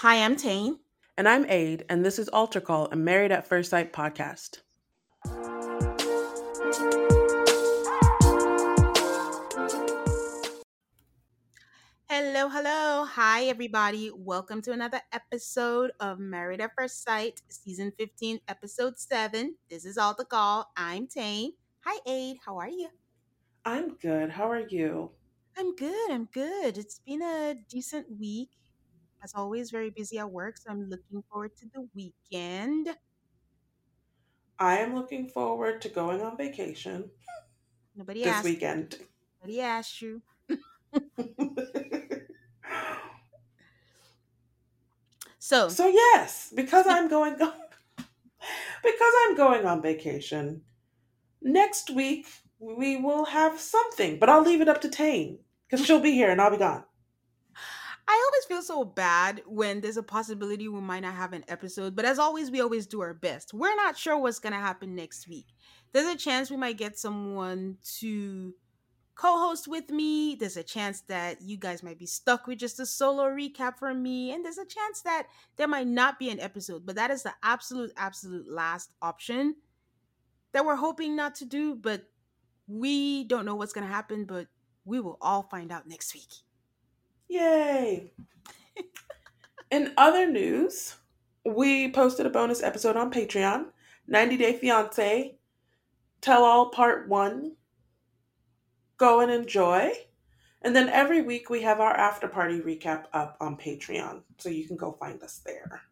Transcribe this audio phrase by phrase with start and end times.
[0.00, 0.78] Hi, I'm Tane.
[1.16, 4.58] And I'm Aid, and this is Altar Call, a Married at First Sight podcast.
[12.10, 13.06] Hello, hello.
[13.06, 14.10] Hi, everybody.
[14.14, 19.54] Welcome to another episode of Married at First Sight, Season 15, Episode 7.
[19.70, 20.70] This is Altar Call.
[20.76, 21.54] I'm Tane.
[21.86, 22.36] Hi, Aid.
[22.44, 22.90] How are you?
[23.64, 24.28] I'm good.
[24.28, 25.12] How are you?
[25.56, 26.10] I'm good.
[26.10, 26.76] I'm good.
[26.76, 28.50] It's been a decent week.
[29.22, 32.96] As always, very busy at work, so I'm looking forward to the weekend.
[34.58, 37.10] I am looking forward to going on vacation
[37.94, 38.44] Nobody this asked.
[38.44, 38.98] weekend.
[39.40, 40.22] Nobody asked you.
[45.38, 50.64] So, so yes, because I'm going because I'm going on vacation.
[51.42, 52.26] Next week
[52.58, 56.30] we will have something, but I'll leave it up to Tane because she'll be here
[56.30, 56.84] and I'll be gone.
[58.08, 61.96] I always feel so bad when there's a possibility we might not have an episode,
[61.96, 63.52] but as always, we always do our best.
[63.52, 65.46] We're not sure what's going to happen next week.
[65.92, 68.54] There's a chance we might get someone to
[69.16, 70.36] co host with me.
[70.36, 74.02] There's a chance that you guys might be stuck with just a solo recap from
[74.02, 74.32] me.
[74.32, 77.34] And there's a chance that there might not be an episode, but that is the
[77.42, 79.56] absolute, absolute last option
[80.52, 81.74] that we're hoping not to do.
[81.74, 82.04] But
[82.68, 84.46] we don't know what's going to happen, but
[84.84, 86.45] we will all find out next week.
[87.28, 88.12] Yay!
[89.70, 90.96] In other news,
[91.44, 93.66] we posted a bonus episode on Patreon
[94.06, 95.36] 90 Day Fiance,
[96.20, 97.52] Tell All Part 1.
[98.96, 99.92] Go and enjoy.
[100.62, 104.22] And then every week we have our after party recap up on Patreon.
[104.38, 105.82] So you can go find us there.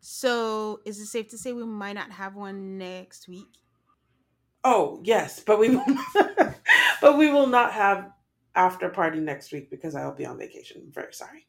[0.00, 3.58] So, is it safe to say we might not have one next week?
[4.64, 5.84] Oh, yes, but we will
[7.00, 8.10] but we will not have
[8.54, 10.82] after party next week because I will be on vacation.
[10.84, 11.46] I'm very sorry.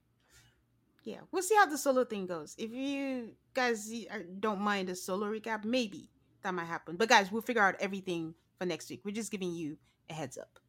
[1.04, 2.56] Yeah, we'll see how the solo thing goes.
[2.58, 6.10] If you guys uh, don't mind a solo recap, maybe
[6.44, 6.96] that might happen.
[6.96, 9.02] But guys, we'll figure out everything for next week.
[9.04, 9.78] We're just giving you
[10.10, 10.60] a heads up.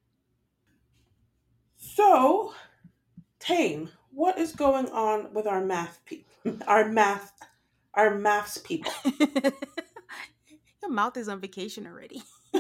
[1.77, 2.55] So,
[3.41, 6.33] Tane, what is going on with our math people?
[6.67, 7.33] Our math
[7.95, 8.93] our maths people.
[10.83, 12.23] Your mouth is on vacation already.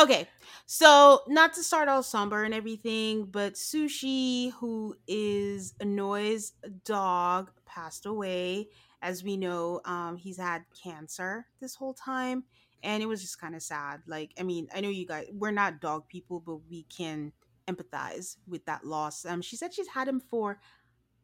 [0.00, 0.28] okay,
[0.66, 6.52] so not to start all somber and everything, but Sushi, who is Anoy's
[6.84, 8.68] dog, passed away.
[9.00, 12.44] As we know, um, he's had cancer this whole time,
[12.84, 14.02] and it was just kind of sad.
[14.06, 17.32] Like, I mean, I know you guys, we're not dog people, but we can
[17.66, 19.24] empathize with that loss.
[19.24, 20.60] Um, she said she's had him for,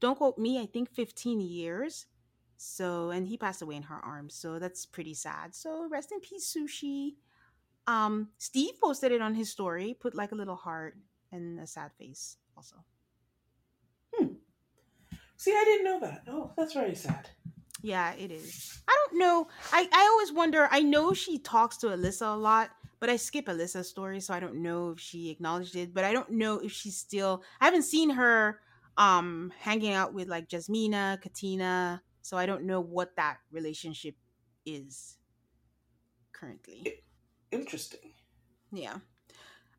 [0.01, 2.07] don't quote me, I think 15 years.
[2.57, 4.35] So, and he passed away in her arms.
[4.35, 5.55] So that's pretty sad.
[5.55, 7.15] So rest in peace, Sushi.
[7.89, 10.97] Um, Steve posted it on his story, put like a little heart
[11.33, 12.77] and a sad face also.
[15.39, 16.25] See, I didn't know that.
[16.29, 17.31] Oh, that's very sad.
[17.81, 18.83] Yeah, it is.
[18.89, 19.47] I don't know.
[19.73, 20.69] I, I always wonder.
[20.71, 24.41] I know she talks to Alyssa a lot, but I skip Alyssa's story, so I
[24.41, 25.95] don't know if she acknowledged it.
[25.95, 27.45] But I don't know if she's still.
[27.61, 28.59] I haven't seen her
[28.97, 34.17] um hanging out with like Jasmina, Katina, so I don't know what that relationship
[34.67, 35.19] is
[36.33, 37.01] currently.
[37.51, 38.13] Interesting.
[38.73, 38.99] Yeah.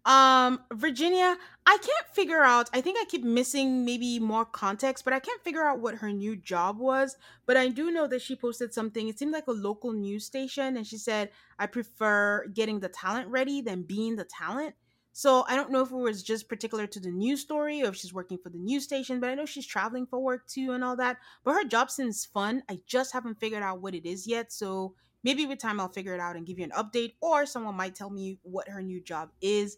[0.05, 2.69] Um, Virginia, I can't figure out.
[2.73, 6.11] I think I keep missing maybe more context, but I can't figure out what her
[6.11, 7.15] new job was.
[7.45, 9.07] But I do know that she posted something.
[9.07, 13.27] It seemed like a local news station, and she said, I prefer getting the talent
[13.27, 14.73] ready than being the talent.
[15.11, 17.95] So I don't know if it was just particular to the news story or if
[17.97, 20.83] she's working for the news station, but I know she's traveling for work too and
[20.83, 21.17] all that.
[21.43, 22.63] But her job seems fun.
[22.69, 24.53] I just haven't figured out what it is yet.
[24.53, 27.75] So maybe with time I'll figure it out and give you an update, or someone
[27.75, 29.77] might tell me what her new job is.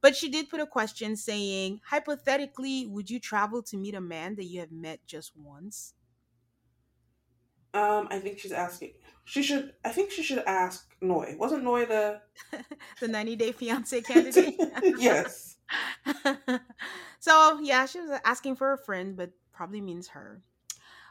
[0.00, 4.34] But she did put a question saying, hypothetically, would you travel to meet a man
[4.34, 5.94] that you have met just once?
[7.74, 8.92] Um, I think she's asking.
[9.24, 9.72] She should.
[9.84, 11.36] I think she should ask Noi.
[11.38, 12.20] Wasn't Noi the?
[13.00, 14.56] the 90 day fiance candidate?
[14.98, 15.56] yes.
[17.20, 20.42] so, yeah, she was asking for a friend, but probably means her.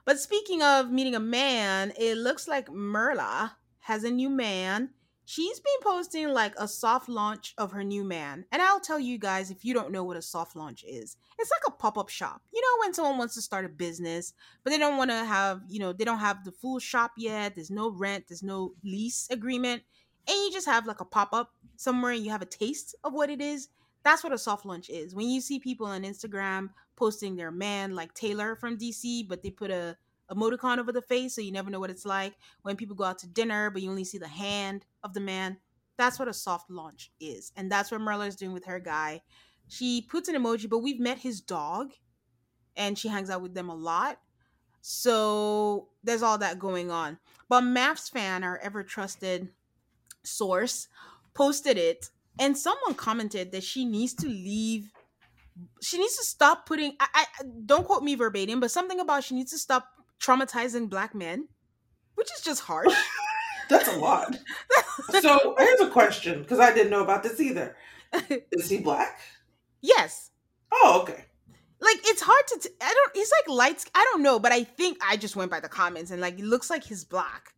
[0.06, 3.52] But speaking of meeting a man, it looks like Myrla
[3.92, 4.90] has a new man.
[5.32, 8.46] she's been posting like a soft launch of her new man.
[8.52, 11.16] And I'll tell you guys if you don't know what a soft launch is.
[11.40, 12.42] It's like a pop-up shop.
[12.54, 14.34] You know when someone wants to start a business,
[14.64, 17.56] but they don't want to have, you know, they don't have the full shop yet.
[17.56, 19.84] There's no rent, there's no lease agreement,
[20.28, 23.30] and you just have like a pop-up somewhere and you have a taste of what
[23.30, 23.70] it is.
[24.04, 25.16] That's what a soft launch is.
[25.16, 29.50] When you see people on Instagram posting their man like Taylor from DC, but they
[29.50, 29.98] put a
[30.32, 33.20] emoticon over the face so you never know what it's like when people go out
[33.20, 35.58] to dinner but you only see the hand of the man.
[35.98, 39.22] That's what a soft launch is and that's what Myrla is doing with her guy.
[39.68, 41.94] She puts an emoji but we've met his dog
[42.76, 44.20] and she hangs out with them a lot.
[44.82, 47.20] So there's all that going on.
[47.50, 49.50] But MAFS fan our ever trusted
[50.24, 50.88] source
[51.34, 54.92] posted it and someone commented that she needs to leave
[55.82, 57.08] she needs to stop putting I,
[57.40, 59.88] I don't quote me verbatim but something about she needs to stop
[60.22, 61.48] traumatizing black men,
[62.16, 62.94] which is just harsh.
[63.70, 64.38] That's a lot.
[65.22, 67.76] so here's a question because I didn't know about this either.
[68.52, 69.20] Is he black?
[69.82, 70.32] Yes.
[70.72, 71.26] Oh, okay.
[71.80, 72.60] Like it's hard to.
[72.60, 73.16] T- I don't.
[73.16, 73.86] He's like lights.
[73.96, 76.46] I don't know, but I think I just went by the comments and like it
[76.46, 77.54] looks like he's black,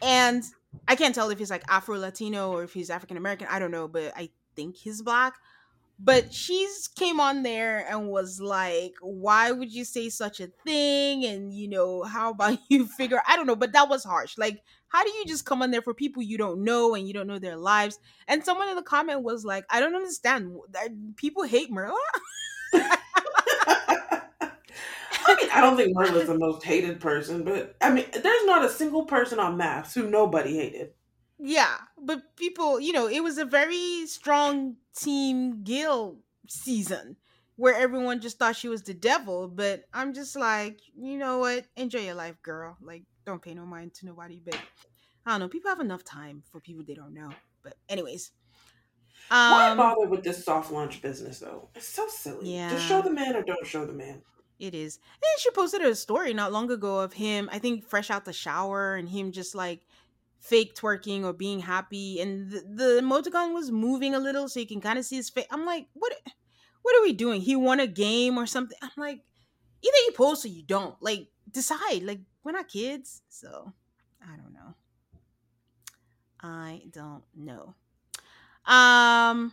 [0.00, 0.44] and
[0.86, 3.48] I can't tell if he's like Afro Latino or if he's African American.
[3.50, 5.34] I don't know, but I think he's black
[5.98, 11.24] but she's came on there and was like why would you say such a thing?
[11.24, 14.38] And you know how about you figure i don't know but that was harsh.
[14.38, 17.12] Like how do you just come on there for people you don't know and you
[17.14, 17.98] don't know their lives?
[18.26, 20.56] And someone in the comment was like i don't understand.
[21.16, 21.94] People hate Myrla
[25.28, 28.64] I mean, I don't think Myrla's the most hated person, but I mean, there's not
[28.64, 30.92] a single person on MAFS who nobody hated.
[31.38, 36.18] Yeah, but people, you know, it was a very strong team Gil
[36.48, 37.16] season
[37.56, 39.48] where everyone just thought she was the devil.
[39.48, 41.66] But I'm just like, you know what?
[41.76, 42.76] Enjoy your life, girl.
[42.80, 44.40] Like, don't pay no mind to nobody.
[44.44, 44.56] But
[45.26, 45.48] I don't know.
[45.48, 47.30] People have enough time for people they don't know.
[47.62, 48.32] But anyways.
[49.30, 51.68] Um, Why bother with this soft launch business though?
[51.74, 52.54] It's so silly.
[52.54, 52.70] Yeah.
[52.70, 54.22] Just show the man or don't show the man.
[54.58, 54.98] It is.
[55.12, 58.32] And she posted a story not long ago of him, I think fresh out the
[58.32, 59.82] shower and him just like
[60.40, 64.66] fake twerking or being happy and the, the emoticon was moving a little so you
[64.66, 66.12] can kind of see his face i'm like what
[66.88, 67.42] what are we doing?
[67.42, 68.78] He won a game or something?
[68.80, 69.20] I'm like
[69.82, 70.94] either you post or you don't.
[71.02, 72.02] Like decide.
[72.02, 73.74] Like we're not kids so
[74.22, 74.74] i don't know.
[76.40, 77.74] I don't know.
[78.64, 79.52] Um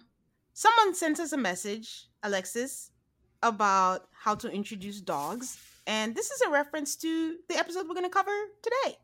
[0.54, 2.92] someone sent us a message alexis
[3.44, 8.06] about how to introduce dogs and this is a reference to the episode we're going
[8.06, 8.32] to cover
[8.64, 8.96] today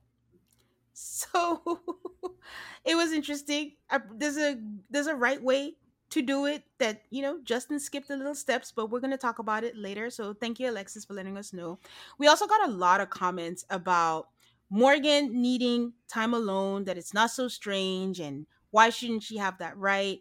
[1.01, 1.80] so
[2.86, 3.74] it was interesting.
[3.89, 4.57] I, there's a
[4.89, 5.75] there's a right way
[6.12, 9.39] to do it that you know Justin skipped the little steps, but we're gonna talk
[9.39, 10.09] about it later.
[10.09, 11.80] So thank you, Alexis, for letting us know.
[12.18, 14.27] We also got a lot of comments about
[14.69, 19.77] Morgan needing time alone, that it's not so strange, and why shouldn't she have that
[19.77, 20.19] right?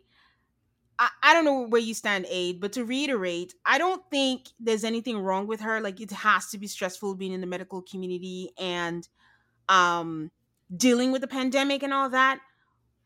[0.98, 4.84] I, I don't know where you stand, Aid, but to reiterate, I don't think there's
[4.84, 5.80] anything wrong with her.
[5.80, 9.08] Like it has to be stressful being in the medical community and
[9.68, 10.30] um
[10.74, 12.40] dealing with the pandemic and all that.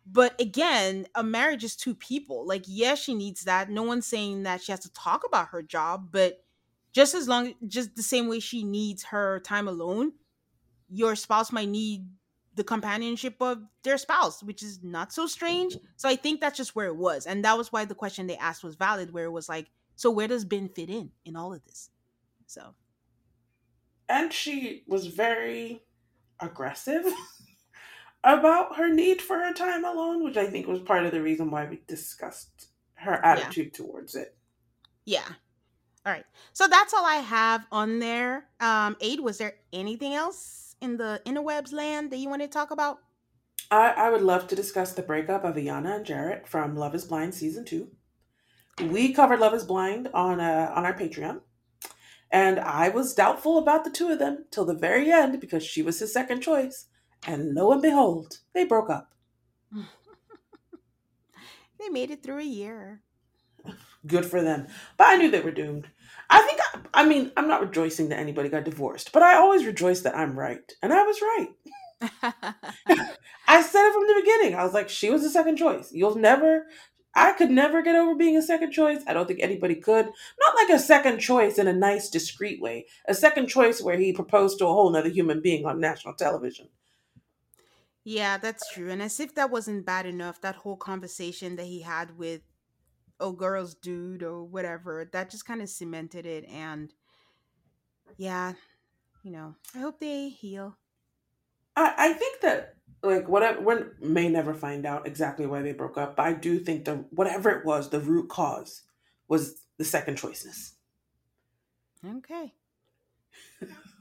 [0.06, 2.46] But again, a marriage is two people.
[2.46, 3.70] Like, yes, she needs that.
[3.70, 6.44] No one's saying that she has to talk about her job, but
[6.93, 10.12] just as long, just the same way she needs her time alone,
[10.88, 12.06] your spouse might need
[12.55, 15.75] the companionship of their spouse, which is not so strange.
[15.75, 15.87] Mm-hmm.
[15.96, 17.26] So I think that's just where it was.
[17.26, 20.10] And that was why the question they asked was valid, where it was like, so
[20.10, 21.90] where does Ben fit in in all of this?
[22.46, 22.75] So.
[24.08, 25.82] And she was very
[26.41, 27.05] aggressive
[28.24, 31.50] about her need for her time alone, which I think was part of the reason
[31.50, 33.84] why we discussed her attitude yeah.
[33.84, 34.36] towards it.
[35.04, 35.28] Yeah.
[36.06, 36.24] All right.
[36.52, 38.46] So that's all I have on there.
[38.60, 42.70] Um, Aid, was there anything else in the interwebs land that you want to talk
[42.70, 42.98] about?
[43.70, 47.04] I, I would love to discuss the breakup of Iyanna and Jarrette from Love is
[47.04, 47.88] Blind season two.
[48.81, 51.40] We covered Love is Blind on uh, on our Patreon.
[52.31, 55.82] And I was doubtful about the two of them till the very end because she
[55.82, 56.86] was his second choice.
[57.26, 59.14] And lo and behold, they broke up.
[61.78, 63.02] they made it through a year.
[64.06, 64.66] Good for them.
[64.98, 65.88] But I knew they were doomed.
[66.28, 69.64] I think, I, I mean, I'm not rejoicing that anybody got divorced, but I always
[69.64, 70.70] rejoice that I'm right.
[70.82, 71.48] And I was right.
[73.48, 74.54] I said it from the beginning.
[74.54, 75.90] I was like, she was the second choice.
[75.93, 76.66] You'll never,
[77.14, 79.00] I could never get over being a second choice.
[79.06, 80.06] I don't think anybody could.
[80.06, 82.86] Not like a second choice in a nice, discreet way.
[83.08, 86.69] A second choice where he proposed to a whole other human being on national television.
[88.05, 88.91] Yeah, that's true.
[88.91, 92.43] And as if that wasn't bad enough, that whole conversation that he had with
[93.19, 96.93] oh girl's dude or whatever, that just kind of cemented it and
[98.17, 98.53] yeah,
[99.23, 100.77] you know, I hope they heal.
[101.77, 105.99] I, I think that like whatever we may never find out exactly why they broke
[105.99, 108.82] up, but I do think the whatever it was, the root cause
[109.29, 110.73] was the second choiceness.
[112.06, 112.53] Okay.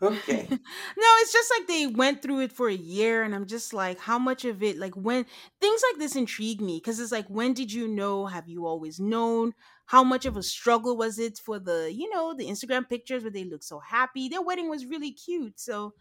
[0.03, 0.47] Okay.
[0.49, 3.99] no, it's just like they went through it for a year, and I'm just like,
[3.99, 5.25] how much of it, like when
[5.61, 8.25] things like this intrigue me because it's like, when did you know?
[8.25, 9.53] Have you always known?
[9.85, 13.31] How much of a struggle was it for the, you know, the Instagram pictures where
[13.31, 14.27] they look so happy?
[14.27, 15.59] Their wedding was really cute.
[15.59, 15.93] So,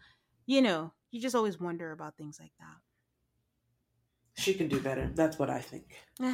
[0.45, 4.41] you know, you just always wonder about things like that.
[4.41, 5.11] She can do better.
[5.13, 5.95] That's what I think.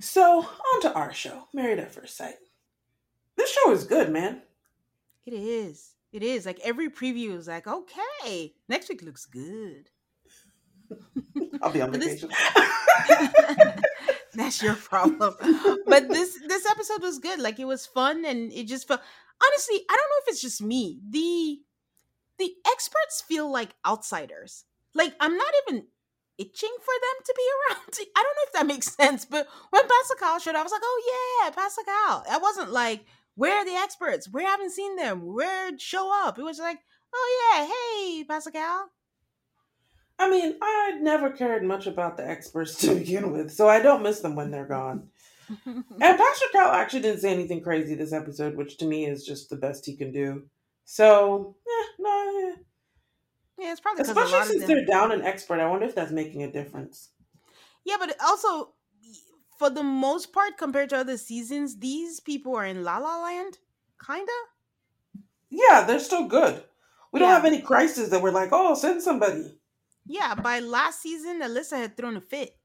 [0.00, 2.34] so, on to our show, Married at First Sight.
[3.36, 4.42] This show is good, man.
[5.26, 5.94] It is.
[6.12, 6.46] It is.
[6.46, 9.90] Like every preview is like, okay, next week looks good.
[11.62, 12.30] I'll be on vacation.
[14.34, 15.34] That's your problem.
[15.86, 17.38] But this this episode was good.
[17.40, 19.00] Like it was fun and it just felt
[19.44, 21.00] honestly, I don't know if it's just me.
[21.08, 21.60] The
[22.38, 24.64] the experts feel like outsiders.
[24.94, 25.86] Like I'm not even
[26.38, 27.94] itching for them to be around.
[28.16, 30.72] I don't know if that makes sense, but when Pastor Cal showed up, I was
[30.72, 32.24] like, oh yeah, Pastor Cal.
[32.28, 33.04] I wasn't like,
[33.34, 34.28] where are the experts?
[34.32, 35.34] We haven't seen them.
[35.34, 36.38] Where show up?
[36.38, 36.78] It was like,
[37.14, 38.90] oh yeah, hey, Pastor Cal.
[40.18, 44.02] I mean, I never cared much about the experts to begin with, so I don't
[44.02, 45.08] miss them when they're gone.
[45.66, 49.50] and Pastor Cal actually didn't say anything crazy this episode, which to me is just
[49.50, 50.44] the best he can do.
[50.84, 52.56] So, eh, no, eh.
[53.58, 55.60] Yeah, it's probably especially since they're down an expert.
[55.60, 57.10] I wonder if that's making a difference.
[57.84, 58.72] Yeah, but also,
[59.64, 63.56] for the most part, compared to other seasons, these people are in La La Land,
[64.04, 64.30] kinda.
[65.48, 66.62] Yeah, they're still good.
[67.12, 69.58] We don't have any crisis that we're like, oh, send somebody.
[70.04, 72.58] Yeah, by last season, Alyssa had thrown a fit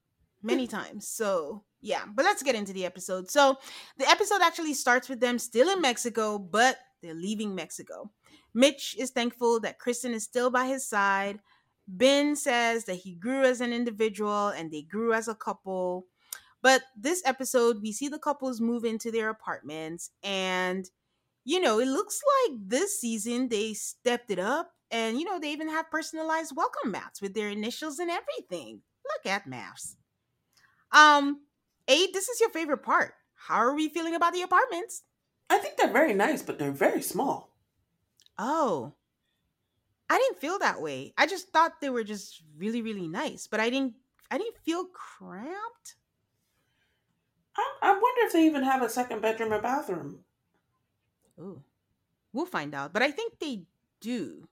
[0.44, 1.08] many times.
[1.08, 3.32] So yeah, but let's get into the episode.
[3.32, 3.56] So
[3.98, 8.12] the episode actually starts with them still in Mexico, but they're leaving Mexico.
[8.54, 11.40] Mitch is thankful that Kristen is still by his side.
[11.88, 16.08] Ben says that he grew as an individual and they grew as a couple.
[16.62, 20.90] But this episode, we see the couples move into their apartments, and
[21.46, 24.72] you know, it looks like this season they stepped it up.
[24.92, 28.82] And you know, they even have personalized welcome mats with their initials and everything.
[29.06, 29.96] Look at maths.
[30.92, 31.42] Um,
[31.88, 33.14] Aid, this is your favorite part.
[33.36, 35.04] How are we feeling about the apartments?
[35.50, 37.56] I think they're very nice, but they're very small.
[38.38, 38.94] Oh.
[40.10, 41.14] I didn't feel that way.
[41.18, 43.94] I just thought they were just really, really nice, but I didn't
[44.32, 45.96] I didn't feel cramped.
[47.60, 50.20] I, I wonder if they even have a second bedroom or bathroom.
[51.40, 51.62] Ooh.
[52.34, 52.94] We'll find out.
[52.94, 53.64] But I think they
[54.02, 54.48] do.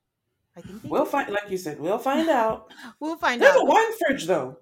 [0.55, 1.11] I think we'll do.
[1.11, 2.71] find like you said, we'll find out.
[2.99, 3.55] we'll find There's out.
[3.55, 4.57] There's a wine fridge though.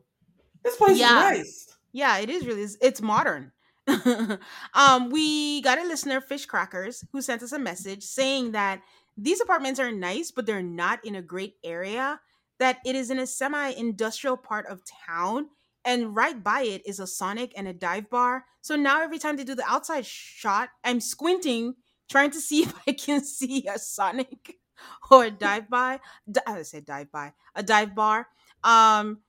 [0.64, 1.32] This place yeah.
[1.32, 1.78] is nice.
[1.94, 3.52] Yeah, it is really it's, it's modern.
[4.74, 8.82] um, we got a listener, Fish Crackers, who sent us a message saying that
[9.18, 12.20] these apartments are nice, but they're not in a great area,
[12.60, 15.48] that it is in a semi industrial part of town.
[15.86, 18.46] And right by it is a Sonic and a dive bar.
[18.62, 21.76] So now every time they do the outside shot, I'm squinting,
[22.10, 24.58] trying to see if I can see a Sonic
[25.12, 26.00] or a dive by.
[26.48, 28.28] I said dive by, a dive bar.
[28.64, 29.20] Um,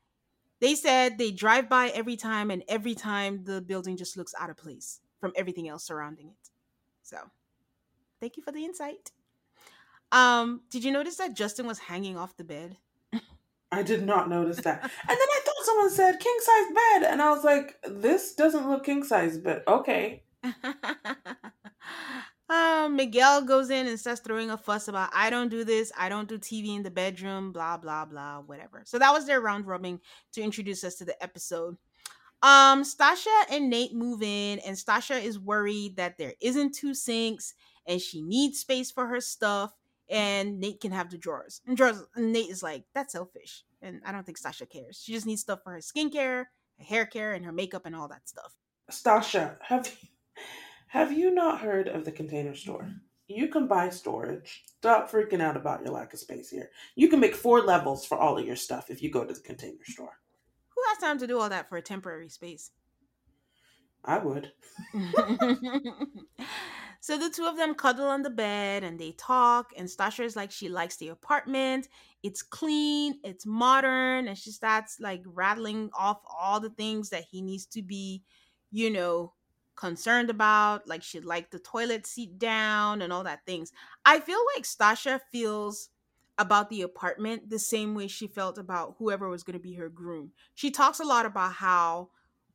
[0.60, 4.48] they said they drive by every time, and every time the building just looks out
[4.48, 6.50] of place from everything else surrounding it.
[7.02, 7.18] So,
[8.20, 9.12] thank you for the insight.
[10.12, 12.78] Um, did you notice that Justin was hanging off the bed?
[13.70, 14.82] I did not notice that.
[14.82, 18.84] and then I someone said king size bed, and I was like, this doesn't look
[18.84, 20.22] king size, but okay.
[22.48, 26.08] um, Miguel goes in and starts throwing a fuss about I don't do this, I
[26.08, 28.82] don't do TV in the bedroom, blah blah blah, whatever.
[28.84, 30.00] So that was their round robin
[30.32, 31.76] to introduce us to the episode.
[32.42, 37.54] Um, Stasha and Nate move in, and Stasha is worried that there isn't two sinks
[37.86, 39.72] and she needs space for her stuff
[40.08, 41.60] and Nate can have the drawers.
[41.66, 43.64] And drawers and Nate is like, that's selfish.
[43.82, 45.02] And I don't think Stasha cares.
[45.02, 46.44] She just needs stuff for her skincare,
[46.78, 48.54] her hair care, and her makeup and all that stuff.
[48.90, 50.08] Stasha, have you,
[50.88, 52.88] have you not heard of the container store?
[53.28, 54.62] You can buy storage.
[54.78, 56.70] Stop freaking out about your lack of space here.
[56.94, 59.40] You can make four levels for all of your stuff if you go to the
[59.40, 60.20] container store.
[60.68, 62.70] Who has time to do all that for a temporary space?
[64.04, 64.52] I would.
[67.06, 69.70] So the two of them cuddle on the bed and they talk.
[69.76, 71.86] And Stasha is like, she likes the apartment.
[72.24, 74.26] It's clean, it's modern.
[74.26, 78.24] And she starts like rattling off all the things that he needs to be,
[78.72, 79.34] you know,
[79.76, 80.88] concerned about.
[80.88, 83.70] Like she'd like the toilet seat down and all that things.
[84.04, 85.90] I feel like Stasha feels
[86.38, 89.88] about the apartment the same way she felt about whoever was going to be her
[89.88, 90.32] groom.
[90.56, 92.08] She talks a lot about how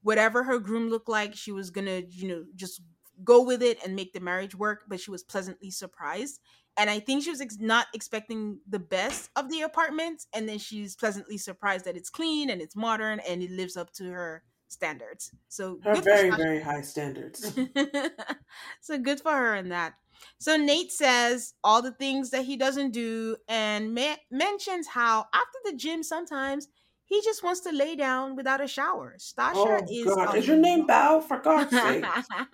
[0.03, 2.81] whatever her groom looked like, she was going to, you know, just
[3.23, 6.39] go with it and make the marriage work, but she was pleasantly surprised.
[6.77, 10.57] And I think she was ex- not expecting the best of the apartment, and then
[10.57, 14.43] she's pleasantly surprised that it's clean and it's modern and it lives up to her
[14.69, 15.31] standards.
[15.49, 17.53] So Her very, very high standards.
[18.81, 19.93] so good for her in that.
[20.37, 25.57] So Nate says all the things that he doesn't do and ma- mentions how after
[25.65, 26.67] the gym sometimes
[27.11, 29.17] he just wants to lay down without a shower.
[29.19, 30.87] Stasha Oh is God, is your name.
[30.87, 31.21] Bao?
[31.21, 32.05] For God's sake!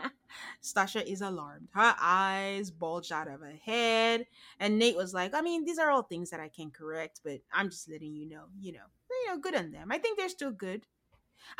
[0.64, 1.68] Stasha is alarmed.
[1.76, 4.26] Her eyes bulged out of her head.
[4.60, 7.42] And Nate was like, I mean, these are all things that I can correct, but
[7.54, 9.92] I'm just letting you know, you know, you know, good on them.
[9.92, 10.82] I think they're still good.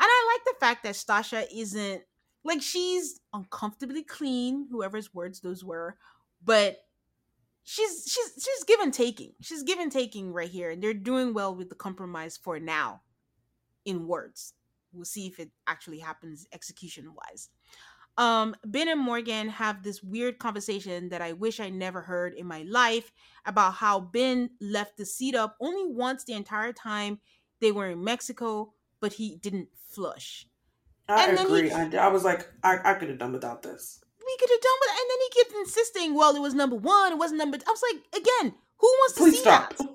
[0.00, 2.02] I like the fact that Stasha isn't
[2.42, 5.96] like she's uncomfortably clean, whoever's words those were,
[6.44, 6.78] but
[7.68, 9.32] she's she's she's give and taking.
[9.42, 13.02] She's give and taking right here, and they're doing well with the compromise for now
[13.84, 14.54] in words.
[14.92, 17.50] We'll see if it actually happens execution wise.
[18.16, 22.46] Um, Ben and Morgan have this weird conversation that I wish I never heard in
[22.46, 23.12] my life
[23.44, 27.20] about how Ben left the seat up only once the entire time
[27.60, 30.46] they were in Mexico, but he didn't flush.
[31.08, 31.70] I And then he- agree.
[31.70, 34.02] I, I was like, I, I could have done without this.
[34.28, 37.12] We could have done with and then he kept insisting, well, it was number one,
[37.12, 39.74] it wasn't number I was like, again, who wants to Please see stop.
[39.76, 39.88] that?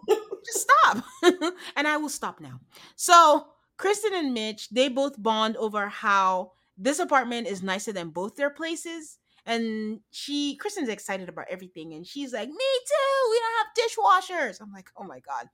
[0.44, 1.04] just stop.
[1.76, 2.60] and I will stop now.
[2.96, 3.48] So
[3.78, 8.50] Kristen and Mitch, they both bond over how this apartment is nicer than both their
[8.50, 9.20] places.
[9.46, 11.94] And she, Kristen's excited about everything.
[11.94, 13.32] And she's like, Me too.
[13.32, 14.62] We don't have dishwashers.
[14.62, 15.48] I'm like, Oh my God.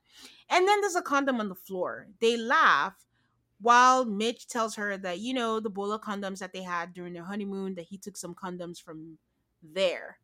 [0.50, 2.08] And then there's a condom on the floor.
[2.22, 2.94] They laugh
[3.62, 7.14] while Mitch tells her that, you know, the bowl of condoms that they had during
[7.14, 9.18] their honeymoon, that he took some condoms from
[9.62, 10.18] there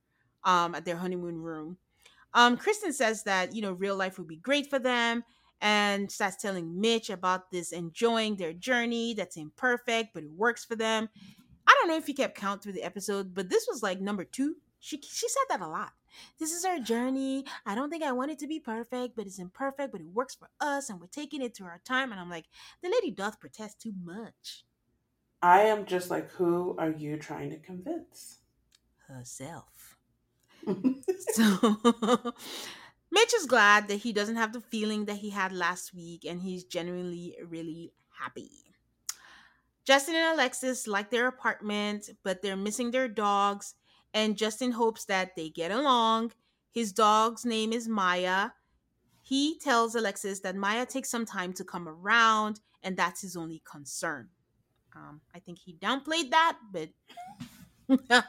[0.43, 1.77] um, at their honeymoon room.
[2.33, 5.23] Um, Kristen says that you know real life would be great for them,
[5.61, 10.75] and starts telling Mitch about this enjoying their journey that's imperfect, but it works for
[10.75, 11.09] them.
[11.67, 14.25] I don't know if you kept count through the episode, but this was like number
[14.25, 14.55] two.
[14.85, 15.93] She she said that a lot.
[16.39, 17.45] This is our journey.
[17.65, 20.35] I don't think I want it to be perfect, but it's imperfect, but it works
[20.35, 22.11] for us, and we're taking it to our time.
[22.11, 22.45] And I'm like,
[22.81, 24.65] the lady doth protest too much
[25.41, 28.39] I am just like, who are you trying to convince?
[29.07, 29.97] herself.
[31.17, 31.59] So
[33.11, 36.41] Mitch is glad that he doesn't have the feeling that he had last week and
[36.41, 38.73] he's genuinely really happy.
[39.85, 43.75] Justin and Alexis like their apartment, but they're missing their dogs,
[44.15, 46.31] and Justin hopes that they get along.
[46.71, 48.51] His dog's name is Maya.
[49.21, 53.61] He tells Alexis that Maya takes some time to come around, and that's his only
[53.69, 54.29] concern.
[54.95, 56.89] Um, I think he downplayed that, but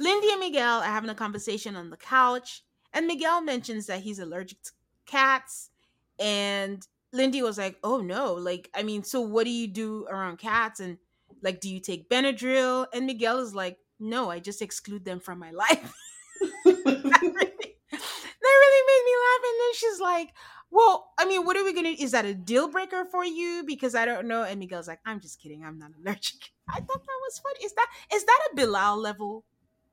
[0.00, 4.18] Lindy and Miguel are having a conversation on the couch, and Miguel mentions that he's
[4.18, 4.72] allergic to
[5.06, 5.70] cats.
[6.18, 10.38] And Lindy was like, Oh no, like, I mean, so what do you do around
[10.38, 10.80] cats?
[10.80, 10.98] And
[11.42, 12.86] like, do you take Benadryl?
[12.92, 15.94] And Miguel is like, No, I just exclude them from my life.
[16.40, 19.42] that, really, that really made me laugh.
[19.44, 20.34] And then she's like,
[20.70, 23.64] Well, I mean, what are we gonna is that a deal breaker for you?
[23.66, 24.42] Because I don't know.
[24.42, 26.50] And Miguel's like, I'm just kidding, I'm not allergic.
[26.68, 27.64] I thought that was funny.
[27.64, 29.44] Is that is that a Bilal level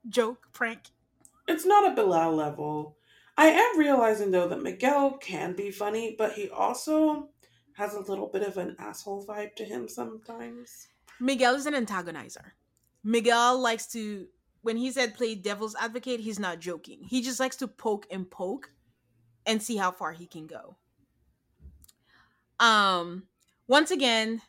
[0.10, 0.90] joke prank?
[1.48, 2.98] it's not a Bilal level.
[3.38, 7.30] I am realizing though that Miguel can be funny, but he also
[7.76, 10.88] has a little bit of an asshole vibe to him sometimes.
[11.20, 12.52] Miguel is an antagonizer.
[13.04, 14.28] Miguel likes to
[14.62, 17.04] when he said play devil's advocate, he's not joking.
[17.04, 18.72] He just likes to poke and poke
[19.46, 20.78] and see how far he can go.
[22.60, 23.24] Um
[23.68, 24.42] once again,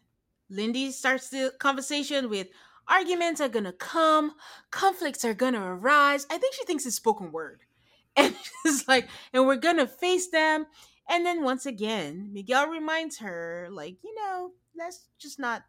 [0.51, 2.49] Lindy starts the conversation with
[2.89, 4.33] arguments are gonna come,
[4.71, 6.27] conflicts are gonna arise.
[6.31, 7.61] I think she thinks it's spoken word.
[8.17, 8.33] And
[8.65, 10.67] it's like, and we're gonna face them.
[11.09, 15.65] And then once again, Miguel reminds her, like, you know, let's just not,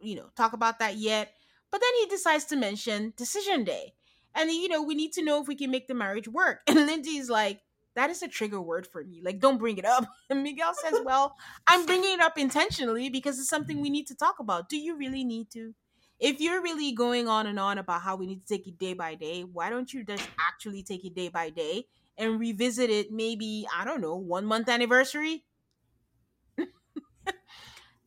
[0.00, 1.32] you know, talk about that yet.
[1.70, 3.94] But then he decides to mention decision day.
[4.34, 6.60] And, you know, we need to know if we can make the marriage work.
[6.66, 7.60] And Lindy's like,
[7.94, 9.20] that is a trigger word for me.
[9.24, 10.06] Like, don't bring it up.
[10.30, 14.14] And Miguel says, well, I'm bringing it up intentionally because it's something we need to
[14.14, 14.68] talk about.
[14.68, 15.74] Do you really need to?
[16.18, 18.94] If you're really going on and on about how we need to take it day
[18.94, 23.12] by day, why don't you just actually take it day by day and revisit it
[23.12, 25.44] maybe, I don't know, one month anniversary?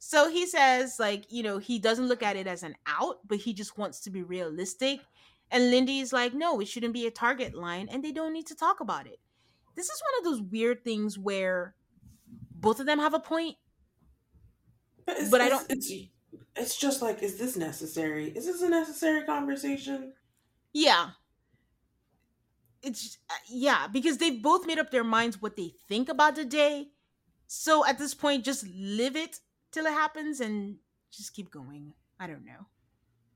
[0.10, 3.38] So he says, like, you know, he doesn't look at it as an out, but
[3.38, 5.02] he just wants to be realistic.
[5.52, 8.56] And Lindy's like, no, it shouldn't be a target line, and they don't need to
[8.56, 9.20] talk about it.
[9.76, 11.76] This is one of those weird things where
[12.56, 13.58] both of them have a point.
[15.06, 15.94] But, it's, But I don't- It's,
[16.56, 18.30] it's just like, is this necessary?
[18.30, 20.14] Is this a necessary conversation?
[20.74, 21.10] Yeah.
[22.82, 26.46] It's uh, yeah, because they've both made up their minds what they think about the
[26.46, 26.88] day.
[27.46, 29.40] So at this point, just live it
[29.72, 30.78] till it happens and
[31.12, 31.94] just keep going.
[32.20, 32.68] I don't know.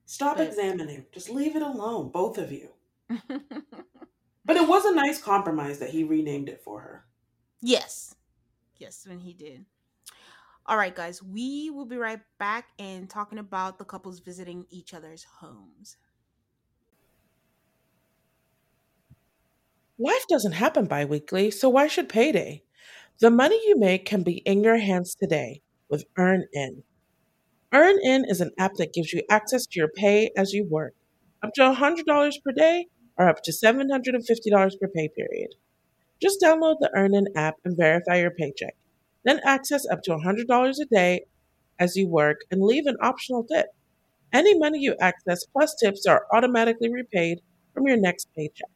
[0.05, 0.47] Stop but...
[0.47, 1.05] examining.
[1.11, 2.69] Just leave it alone, both of you.
[3.09, 7.05] but it was a nice compromise that he renamed it for her.
[7.61, 8.15] Yes.
[8.77, 9.65] Yes, when he did.
[10.65, 14.93] All right, guys, we will be right back and talking about the couples visiting each
[14.93, 15.97] other's homes.
[19.99, 22.63] Life doesn't happen bi weekly, so why should payday?
[23.19, 25.62] The money you make can be in your hands today
[25.93, 26.81] with EarnIn.
[27.71, 30.95] EarnIn is an app that gives you access to your pay as you work,
[31.43, 35.49] up to $100 per day or up to $750 per pay period.
[36.19, 38.75] Just download the EarnIn app and verify your paycheck.
[39.23, 41.25] Then access up to $100 a day
[41.77, 43.67] as you work and leave an optional tip.
[44.33, 47.41] Any money you access plus tips are automatically repaid
[47.75, 48.71] from your next paycheck.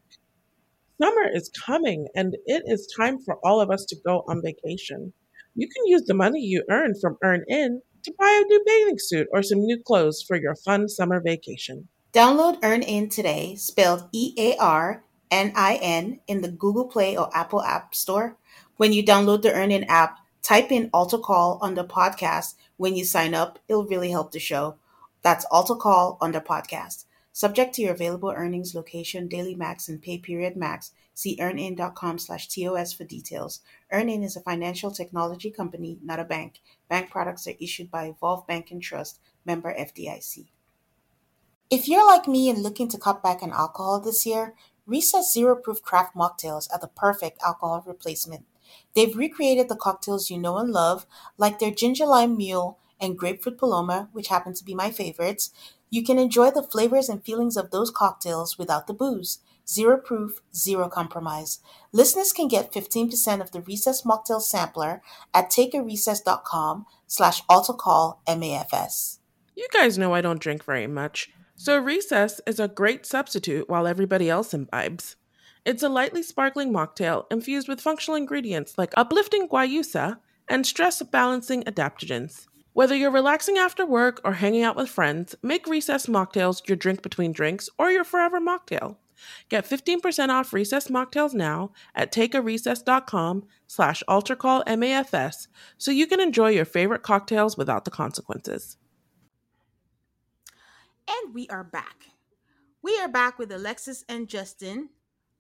[1.02, 5.14] Summer is coming and it is time for all of us to go on vacation.
[5.60, 9.28] You can use the money you earn from EarnIn to buy a new bathing suit
[9.34, 11.88] or some new clothes for your fun summer vacation.
[12.14, 17.36] Download EarnIn today, spelled E A R N I N, in the Google Play or
[17.36, 18.38] Apple App Store.
[18.76, 23.34] When you download the EarnIn app, Type in Altar Call the podcast when you sign
[23.34, 23.58] up.
[23.68, 24.76] It'll really help the show.
[25.24, 27.06] That's Altar Call the podcast.
[27.34, 30.92] Subject to your available earnings, location, daily max, and pay period max.
[31.18, 33.62] See earnin.com slash TOS for details.
[33.92, 36.62] EarnIn is a financial technology company, not a bank.
[36.90, 40.46] Bank products are issued by Evolve Bank and Trust, member FDIC.
[41.72, 44.54] If you're like me and looking to cut back on alcohol this year,
[44.86, 48.46] Recess Zero Proof Craft Mocktails are the perfect alcohol replacement.
[48.94, 53.58] They've recreated the cocktails you know and love, like their ginger lime mule and grapefruit
[53.58, 55.50] paloma, which happen to be my favorites.
[55.90, 59.40] You can enjoy the flavors and feelings of those cocktails without the booze.
[59.70, 61.60] Zero proof, zero compromise.
[61.92, 65.02] Listeners can get 15% of the Recess Mocktail Sampler
[65.34, 69.20] at takearecess.com slash MAFS.
[69.56, 73.88] You guys know I don't drink very much, so Recess is a great substitute while
[73.88, 75.16] everybody else imbibes.
[75.66, 81.64] It's a lightly sparkling mocktail infused with functional ingredients like uplifting guayusa and stress balancing
[81.64, 82.48] adaptogens.
[82.72, 87.02] Whether you're relaxing after work or hanging out with friends, make Recess mocktails your drink
[87.02, 88.96] between drinks or your forever mocktail.
[89.50, 96.66] Get 15% off Recess mocktails now at takearecess.com slash altarcallmafs so you can enjoy your
[96.66, 98.78] favorite cocktails without the consequences.
[101.10, 102.08] And we are back.
[102.82, 104.90] We are back with Alexis and Justin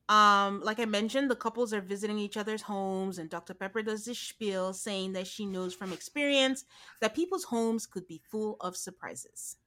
[0.10, 3.54] um, like I mentioned, the couples are visiting each other's homes, and Dr.
[3.54, 6.63] Pepper does this spiel saying that she knows from experience
[7.02, 9.58] that people's homes could be full of surprises.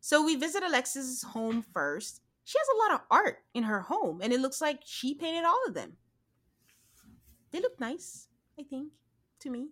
[0.00, 2.20] So we visit Alexis's home first.
[2.46, 5.44] She has a lot of art in her home, and it looks like she painted
[5.44, 5.98] all of them.
[7.50, 8.28] They look nice,
[8.58, 8.92] I think,
[9.40, 9.68] to me.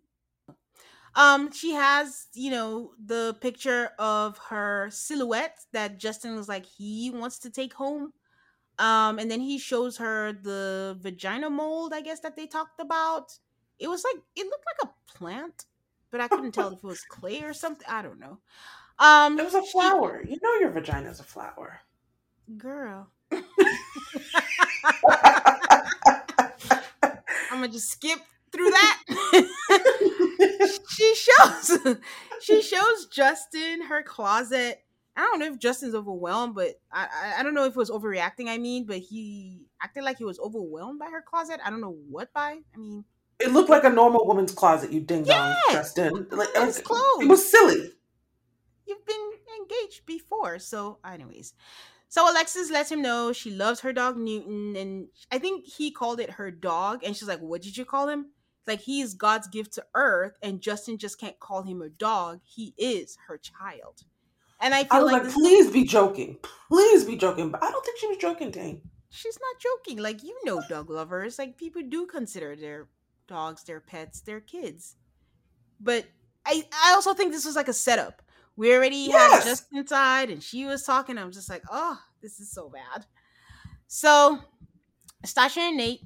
[1.15, 7.11] Um, she has, you know, the picture of her silhouette that Justin was like he
[7.11, 8.13] wants to take home
[8.79, 13.39] um, and then he shows her the vagina mold, I guess that they talked about.
[13.79, 15.67] It was like it looked like a plant,
[16.11, 17.87] but I couldn't tell if it was clay or something.
[17.89, 18.39] I don't know.
[18.99, 20.23] Um, it was a flower.
[20.25, 21.81] She, you know your vagina is a flower,
[22.57, 23.11] girl.
[23.33, 23.43] I'm
[27.51, 28.19] gonna just skip
[28.53, 29.03] through that.
[30.91, 31.79] she shows
[32.41, 34.85] she shows Justin her closet
[35.17, 37.91] I don't know if Justin's overwhelmed, but I, I, I don't know if it was
[37.91, 38.49] overreacting.
[38.49, 41.61] I mean, but he acted like he was overwhelmed by her closet.
[41.65, 42.59] I don't know what by.
[42.75, 43.05] I mean,
[43.39, 44.93] it looked like a normal woman's closet.
[44.93, 46.27] You ding dong, yes, Justin.
[46.31, 47.23] Like it was, clothes.
[47.23, 47.93] it was silly.
[48.87, 49.31] You've been
[49.61, 51.55] engaged before, so anyways.
[52.14, 56.20] So Alexis lets him know she loves her dog Newton, and I think he called
[56.20, 58.27] it her dog, and she's like, "What did you call him?"
[58.68, 62.38] Like he's God's gift to Earth, and Justin just can't call him a dog.
[62.44, 64.05] He is her child.
[64.61, 66.38] And I feel I was like, like please be joking.
[66.68, 67.50] Please be joking.
[67.50, 68.83] But I don't think she was joking, Dang.
[69.11, 70.00] She's not joking.
[70.00, 71.37] Like, you know, dog lovers.
[71.37, 72.87] Like, people do consider their
[73.27, 74.94] dogs, their pets, their kids.
[75.81, 76.05] But
[76.46, 78.22] I, I also think this was like a setup.
[78.57, 79.45] We already yes.
[79.45, 81.19] had Justin inside and she was talking.
[81.19, 83.07] I'm just like, oh, this is so bad.
[83.87, 84.38] So,
[85.27, 86.03] Stasha and Nate,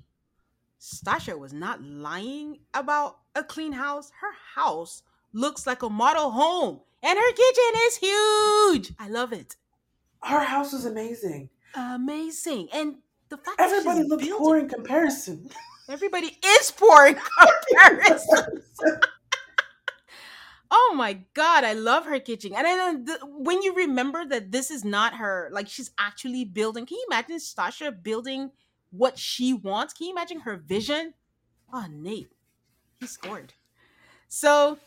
[0.80, 4.10] Stasha was not lying about a clean house.
[4.20, 6.80] Her house looks like a model home.
[7.02, 8.92] And her kitchen is huge.
[8.98, 9.56] I love it.
[10.22, 11.48] Her house is amazing.
[11.74, 12.68] Amazing.
[12.72, 12.96] And
[13.28, 15.48] the fact everybody looks poor in comparison.
[15.88, 17.16] Everybody is poor in
[17.70, 18.62] comparison.
[20.70, 22.52] oh my god, I love her kitchen.
[22.54, 26.86] And then the, when you remember that this is not her, like she's actually building.
[26.86, 28.50] Can you imagine Stasha building
[28.90, 29.94] what she wants?
[29.94, 31.14] Can you imagine her vision?
[31.72, 32.30] Oh, Nate,
[33.00, 33.54] he scored.
[34.28, 34.78] So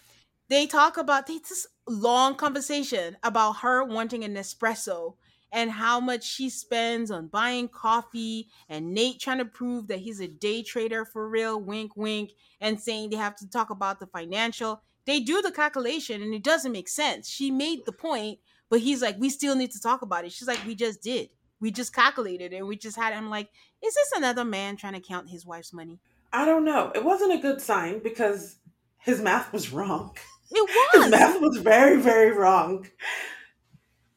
[0.50, 5.16] they talk about they this long conversation about her wanting an espresso
[5.52, 10.22] and how much she spends on buying coffee and Nate trying to prove that he's
[10.22, 14.08] a day trader for real, wink wink, and saying they have to talk about the
[14.08, 14.82] financial.
[15.06, 17.28] They do the calculation and it doesn't make sense.
[17.28, 20.32] She made the point, but he's like, we still need to talk about it.
[20.32, 21.30] She's like, we just did.
[21.60, 23.50] We just calculated and we just had him like,
[23.84, 26.00] is this another man trying to count his wife's money?
[26.34, 26.92] I don't know.
[26.96, 28.58] It wasn't a good sign because
[28.98, 30.16] his math was wrong.
[30.52, 31.04] It was.
[31.04, 32.88] His math was very, very wrong.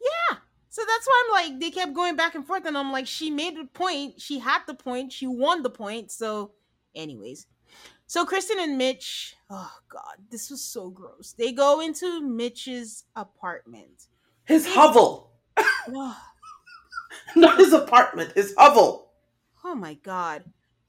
[0.00, 0.38] Yeah.
[0.68, 3.30] So that's why I'm like, they kept going back and forth, and I'm like, she
[3.30, 6.10] made the point, she had the point, she won the point.
[6.10, 6.52] So,
[6.94, 7.46] anyways,
[8.14, 11.34] so Kristen and Mitch, oh god, this was so gross.
[11.36, 14.06] They go into Mitch's apartment.
[14.44, 15.32] His hovel,
[17.34, 19.10] not his apartment, his hovel.
[19.64, 20.44] oh my god.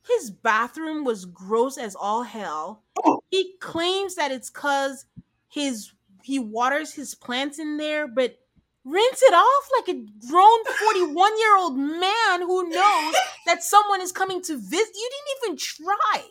[0.08, 2.84] His bathroom was gross as all hell.
[3.04, 3.24] Oh.
[3.32, 5.06] He claims that it's cause
[5.48, 8.38] his he waters his plants in there, but
[8.84, 13.16] rinse it off like a grown 41 year old man who knows
[13.48, 14.94] that someone is coming to visit.
[14.94, 16.30] You didn't even try.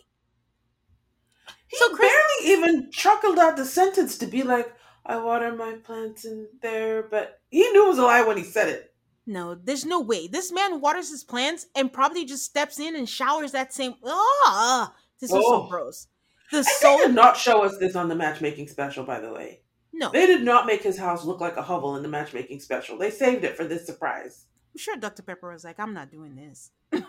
[1.69, 4.75] He So Chris- barely even chuckled out the sentence to be like,
[5.07, 8.45] I water my plants in there, but he knew it was a lie when he
[8.45, 8.95] said it.
[9.27, 10.27] No, there's no way.
[10.29, 13.95] This man waters his plants and probably just steps in and showers that same.
[14.05, 15.69] Ah, this is so Oh.
[15.69, 16.09] gross.
[16.51, 16.99] The And they soul.
[16.99, 19.63] did not show us this on the matchmaking special, by the way.
[19.93, 22.99] No, They did not make his house look like a hovel in the matchmaking special.
[22.99, 24.47] They saved it for this surprise.
[24.75, 25.23] I'm sure Dr.
[25.23, 26.71] Pepper was like, I'm not doing this.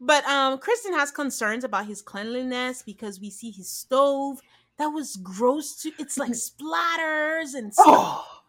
[0.00, 4.40] but um Kristen has concerns about his cleanliness because we see his stove
[4.78, 5.92] that was gross too.
[5.98, 7.86] It's like splatters and stuff.
[7.86, 8.42] Oh,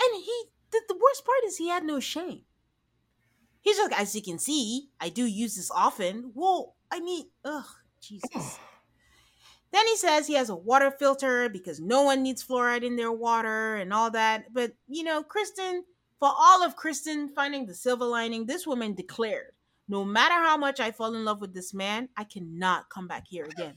[0.00, 2.42] And he the, the worst part is he had no shame.
[3.60, 6.32] He's just like, as you can see, I do use this often.
[6.34, 7.66] Well, I mean, ugh,
[8.00, 8.58] Jesus.
[9.72, 13.12] Then he says he has a water filter because no one needs fluoride in their
[13.12, 14.52] water and all that.
[14.52, 15.84] But you know, Kristen,
[16.18, 19.52] for all of Kristen finding the silver lining, this woman declared,
[19.88, 23.26] no matter how much I fall in love with this man, I cannot come back
[23.28, 23.74] here again.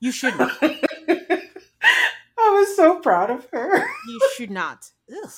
[0.00, 0.52] You should not.
[0.62, 1.48] I
[2.38, 3.78] was so proud of her.
[4.08, 4.90] you should not.
[5.10, 5.30] Ugh.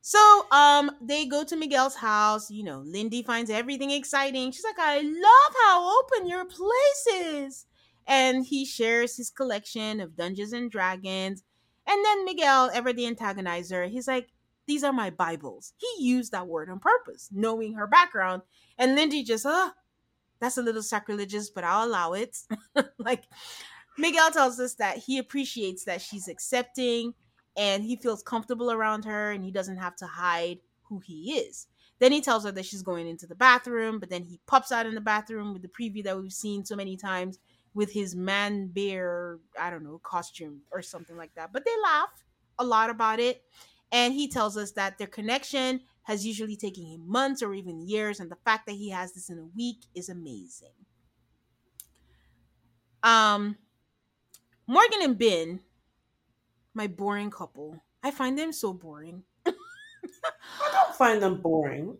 [0.00, 2.50] So, um, they go to Miguel's house.
[2.50, 4.52] You know, Lindy finds everything exciting.
[4.52, 7.66] She's like, "I love how open your place is,"
[8.06, 11.42] and he shares his collection of Dungeons and Dragons.
[11.86, 14.28] And then Miguel, ever the antagonizer, he's like,
[14.66, 18.42] "These are my Bibles." He used that word on purpose, knowing her background.
[18.78, 19.72] And Lindy just, "Uh,
[20.40, 22.36] that's a little sacrilegious, but I'll allow it."
[22.98, 23.24] like,
[23.98, 27.14] Miguel tells us that he appreciates that she's accepting
[27.56, 31.68] and he feels comfortable around her and he doesn't have to hide who he is.
[32.00, 34.86] Then he tells her that she's going into the bathroom, but then he pops out
[34.86, 37.38] in the bathroom with the preview that we've seen so many times
[37.72, 41.52] with his man bear, I don't know, costume or something like that.
[41.52, 42.10] But they laugh
[42.58, 43.42] a lot about it.
[43.94, 48.18] And he tells us that their connection has usually taken him months or even years,
[48.18, 50.74] and the fact that he has this in a week is amazing.
[53.04, 53.56] Um,
[54.66, 55.60] Morgan and Ben,
[56.74, 57.84] my boring couple.
[58.02, 59.22] I find them so boring.
[59.46, 59.52] I
[60.72, 61.96] don't find them boring.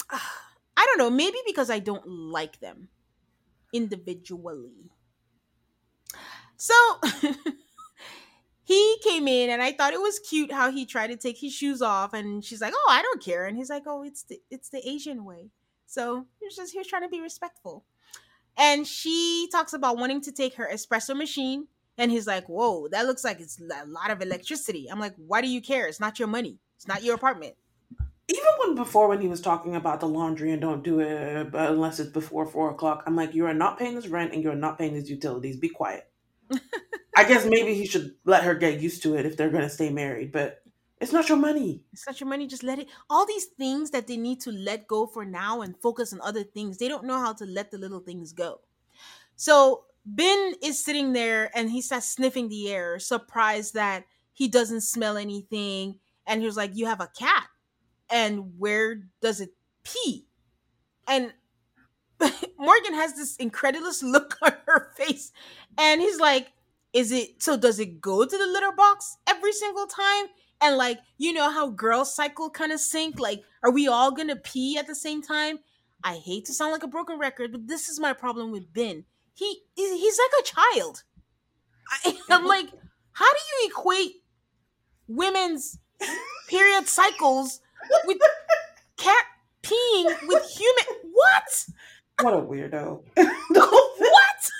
[0.10, 2.90] I don't know, maybe because I don't like them
[3.72, 4.92] individually.
[6.58, 6.74] So
[8.72, 11.52] he came in and I thought it was cute how he tried to take his
[11.52, 14.40] shoes off and she's like, "Oh, I don't care." And he's like, "Oh, it's the
[14.50, 15.50] it's the Asian way."
[15.86, 17.84] So he was just he was trying to be respectful.
[18.56, 23.06] And she talks about wanting to take her espresso machine and he's like, "Whoa, that
[23.06, 25.86] looks like it's a lot of electricity." I'm like, "Why do you care?
[25.86, 26.58] It's not your money.
[26.76, 27.56] It's not your apartment."
[28.28, 31.72] Even when before when he was talking about the laundry and don't do it uh,
[31.72, 34.54] unless it's before four o'clock, I'm like, you are not paying this rent and you're
[34.54, 35.58] not paying these utilities.
[35.58, 36.11] Be quiet.
[37.16, 39.90] I guess maybe he should let her get used to it if they're gonna stay
[39.90, 40.62] married, but
[41.00, 41.82] it's not your money.
[41.92, 42.46] It's not your money.
[42.46, 42.88] Just let it.
[43.10, 46.44] All these things that they need to let go for now and focus on other
[46.44, 46.78] things.
[46.78, 48.60] They don't know how to let the little things go.
[49.34, 54.82] So Ben is sitting there and he starts sniffing the air, surprised that he doesn't
[54.82, 55.98] smell anything.
[56.24, 57.48] And he was like, "You have a cat,
[58.08, 60.26] and where does it pee?"
[61.08, 61.34] And
[62.58, 65.32] Morgan has this incredulous look on her face,
[65.78, 66.52] and he's like,
[66.92, 67.56] "Is it so?
[67.56, 70.26] Does it go to the litter box every single time?"
[70.62, 74.36] and like you know how girls cycle kind of sync like are we all gonna
[74.36, 75.58] pee at the same time
[76.04, 79.04] i hate to sound like a broken record but this is my problem with ben
[79.34, 81.02] he he's like a child
[82.04, 82.68] I, i'm like
[83.12, 84.22] how do you equate
[85.08, 85.78] women's
[86.48, 87.60] period cycles
[88.06, 88.18] with
[88.96, 89.24] cat
[89.62, 91.66] peeing with human what
[92.20, 93.02] What a weirdo.
[93.16, 94.50] the, whole thing, what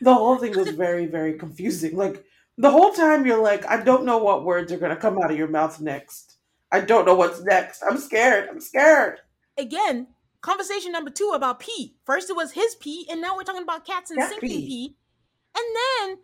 [0.00, 1.96] the whole thing was very, very confusing.
[1.96, 2.24] Like,
[2.56, 5.30] The whole time you're like, I don't know what words are going to come out
[5.30, 6.36] of your mouth next.
[6.72, 7.82] I don't know what's next.
[7.88, 8.48] I'm scared.
[8.50, 9.20] I'm scared.
[9.56, 10.08] Again,
[10.40, 11.96] conversation number two about pee.
[12.04, 14.66] First it was his pee, and now we're talking about cats and Cat sinking pee.
[14.66, 14.96] pee.
[15.56, 16.18] And then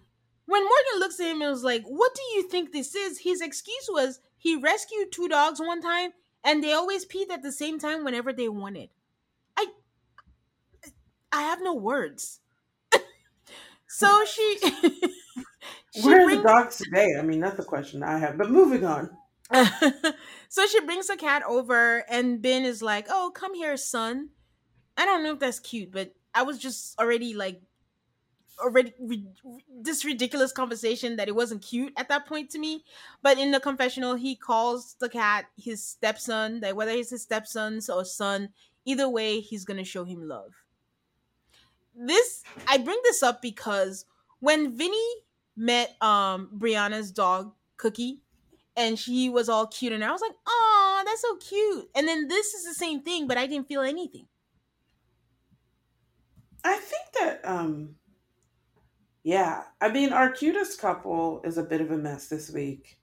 [0.47, 3.21] when Morgan looks at him and was like, What do you think this is?
[3.21, 6.11] His excuse was he rescued two dogs one time
[6.43, 8.88] and they always peed at the same time whenever they wanted.
[11.33, 12.40] I have no words.
[13.87, 14.59] so she
[15.90, 17.14] she Where are brings the dogs today?
[17.19, 18.37] I mean, that's the question I have.
[18.38, 19.16] But moving on.
[20.49, 24.31] so she brings the cat over, and Binh is like, "Oh, come here, son."
[24.97, 27.62] I don't know if that's cute, but I was just already like,
[28.62, 29.27] already re-
[29.83, 32.85] this ridiculous conversation that it wasn't cute at that point to me.
[33.23, 36.61] But in the confessional, he calls the cat his stepson.
[36.61, 38.51] Like whether he's his stepson or son,
[38.85, 40.60] either way, he's gonna show him love.
[42.07, 44.07] This I bring this up because
[44.41, 45.09] when Vinny
[45.57, 48.23] met um Brianna's dog Cookie
[48.77, 52.29] and she was all cute and I was like, "Oh, that's so cute." And then
[52.29, 54.27] this is the same thing, but I didn't feel anything.
[56.65, 57.97] I think that, um,
[59.23, 59.65] yeah.
[59.81, 62.99] I mean, our cutest couple is a bit of a mess this week.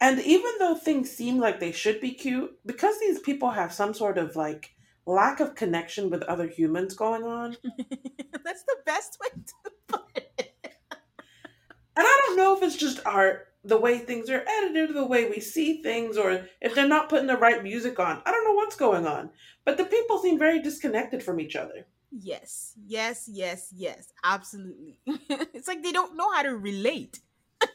[0.00, 3.94] And even though things seem like they should be cute, because these people have some
[3.94, 4.75] sort of like
[5.06, 7.56] lack of connection with other humans going on,
[8.44, 10.54] that's the best way to put it.
[11.96, 15.28] And I don't know if it's just art, the way things are edited, the way
[15.28, 18.22] we see things, or if they're not putting the right music on.
[18.24, 19.30] I don't know what's going on.
[19.64, 21.86] But the people seem very disconnected from each other.
[22.12, 25.00] Yes, yes, yes, yes, absolutely.
[25.06, 27.18] it's like they don't know how to relate.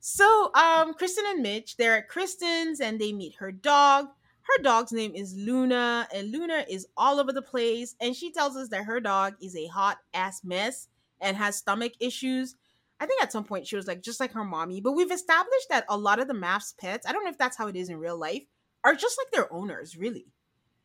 [0.00, 4.06] so, um, Kristen and Mitch, they're at Kristen's and they meet her dog.
[4.44, 7.96] Her dog's name is Luna, and Luna is all over the place.
[8.00, 10.88] And she tells us that her dog is a hot ass mess
[11.20, 12.54] and has stomach issues.
[13.00, 15.68] I think at some point she was like just like her mommy, but we've established
[15.70, 17.88] that a lot of the MAFS pets, I don't know if that's how it is
[17.88, 18.42] in real life,
[18.84, 20.26] are just like their owners, really.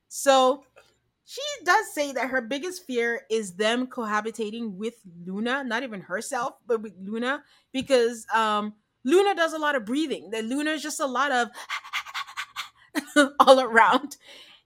[0.08, 0.64] So
[1.26, 4.96] she does say that her biggest fear is them cohabitating with
[5.26, 10.32] Luna, not even herself, but with Luna, because um, Luna does a lot of breathing.
[10.32, 11.50] That Luna is just a lot of
[13.40, 14.18] all around.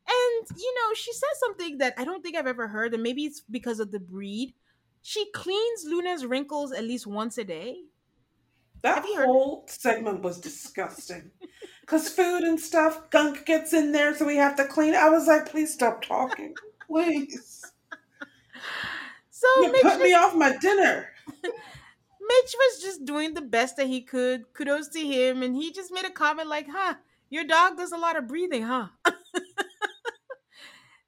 [0.07, 3.23] And you know, she says something that I don't think I've ever heard, and maybe
[3.23, 4.53] it's because of the breed.
[5.01, 7.77] She cleans Luna's wrinkles at least once a day.
[8.81, 11.31] That whole segment was disgusting.
[11.81, 14.97] Because food and stuff, gunk gets in there, so we have to clean it.
[14.97, 16.53] I was like, please stop talking.
[16.87, 17.63] Please.
[19.29, 21.09] So You Mitch, put me off my dinner.
[21.27, 24.53] Mitch was just doing the best that he could.
[24.53, 26.95] Kudos to him, and he just made a comment like, "Huh,
[27.33, 28.87] your dog does a lot of breathing, huh?"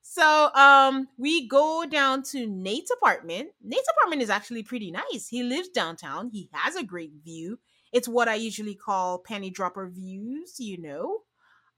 [0.01, 3.49] so, um, we go down to Nate's apartment.
[3.63, 5.27] Nate's apartment is actually pretty nice.
[5.27, 6.29] He lives downtown.
[6.29, 7.59] He has a great view.
[7.93, 11.21] It's what I usually call panty dropper views, you know.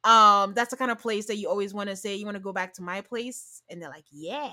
[0.04, 2.44] Um, that's the kind of place that you always want to say you want to
[2.44, 4.52] go back to my place, and they're like, "Yeah."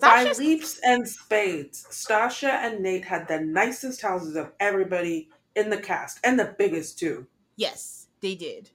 [0.00, 5.76] By leaps and spades, Stasha and Nate had the nicest houses of everybody in the
[5.76, 7.26] cast, and the biggest too.
[7.56, 8.70] Yes, they did.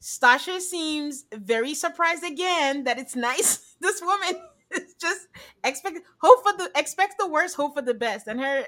[0.00, 3.64] Stasha seems very surprised again that it's nice.
[3.80, 5.28] This woman is just
[5.64, 8.64] expect hope for the expect the worst, hope for the best, and her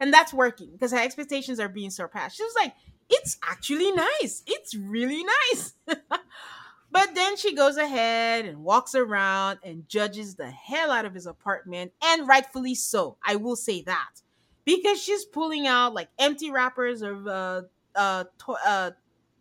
[0.00, 2.36] and that's working because her expectations are being surpassed.
[2.36, 2.74] She was like,
[3.08, 4.42] "It's actually nice.
[4.48, 5.74] It's really nice."
[6.90, 11.26] but then she goes ahead and walks around and judges the hell out of his
[11.26, 13.16] apartment, and rightfully so.
[13.24, 14.22] I will say that
[14.64, 17.62] because she's pulling out like empty wrappers of uh
[17.94, 18.90] uh, to- uh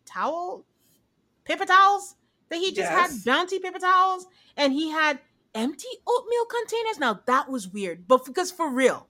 [0.07, 0.65] towel
[1.45, 2.15] paper towels
[2.49, 3.11] that he just Yes.
[3.11, 5.19] had bounty paper towels and he had
[5.53, 9.07] empty oatmeal containers now that was weird but because for real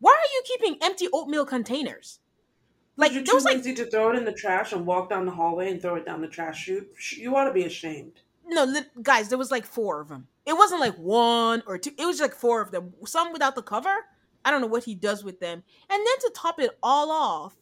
[0.00, 2.18] why are you keeping empty oatmeal containers
[2.96, 5.24] like You're too was like lazy to throw it in the trash and walk down
[5.26, 6.88] the hallway and throw it down the trash chute.
[7.16, 8.20] You ought to be ashamed.
[8.46, 11.92] no li- guys there was like four of them it wasn't like one or two
[11.98, 13.94] it was like four of them some without the cover
[14.44, 17.54] i don't know what he does with them and then to top it all off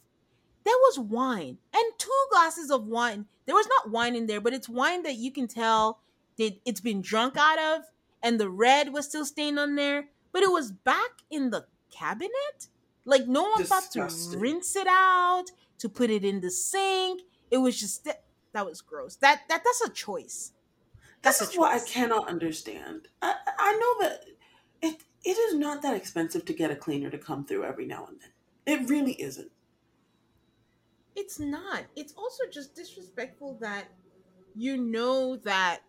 [0.64, 3.26] there was wine and two glasses of wine.
[3.46, 6.00] There was not wine in there but it's wine that you can tell
[6.38, 7.84] that it's been drunk out of
[8.22, 12.68] and the red was still stained on there but it was back in the cabinet.
[13.04, 15.46] Like no one thought to rinse it out
[15.78, 17.22] to put it in the sink.
[17.50, 19.16] It was just that, that was gross.
[19.16, 20.52] That that that's a choice.
[21.22, 23.08] This That's is a what I cannot understand.
[23.22, 24.24] I, I know that
[24.82, 28.06] it it is not that expensive to get a cleaner to come through every now
[28.06, 28.30] and then.
[28.66, 29.50] It really isn't.
[31.16, 31.84] It's not.
[31.96, 33.86] It's also just disrespectful that
[34.54, 35.80] you know that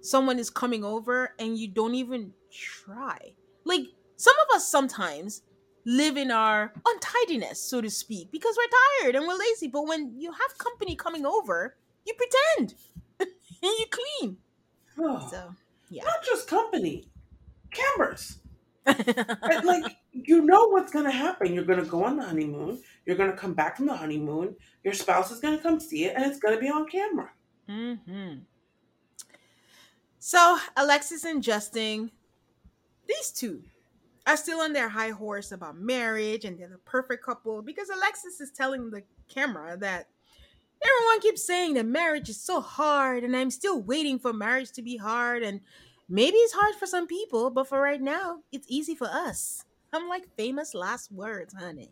[0.00, 3.32] someone is coming over and you don't even try.
[3.64, 3.82] Like
[4.16, 5.42] some of us sometimes
[5.84, 9.68] live in our untidiness, so to speak, because we're tired and we're lazy.
[9.68, 11.76] But when you have company coming over,
[12.06, 12.74] you pretend
[13.20, 13.28] and
[13.62, 14.36] you clean.
[14.98, 15.54] Oh, So
[15.90, 16.04] yeah.
[16.04, 17.08] Not just company,
[17.72, 18.38] cameras.
[19.42, 21.54] And, like you know what's gonna happen.
[21.54, 22.82] You're gonna go on the honeymoon.
[23.06, 24.56] You're gonna come back from the honeymoon.
[24.84, 27.30] Your spouse is gonna come see it, and it's gonna be on camera.
[27.68, 28.34] hmm
[30.18, 32.10] So Alexis and Justin,
[33.06, 33.62] these two
[34.26, 38.40] are still on their high horse about marriage and they're the perfect couple because Alexis
[38.40, 40.08] is telling the camera that
[40.82, 44.82] everyone keeps saying that marriage is so hard and I'm still waiting for marriage to
[44.82, 45.60] be hard and
[46.08, 49.64] maybe it's hard for some people, but for right now, it's easy for us.
[49.92, 51.90] I'm like famous last words, honey.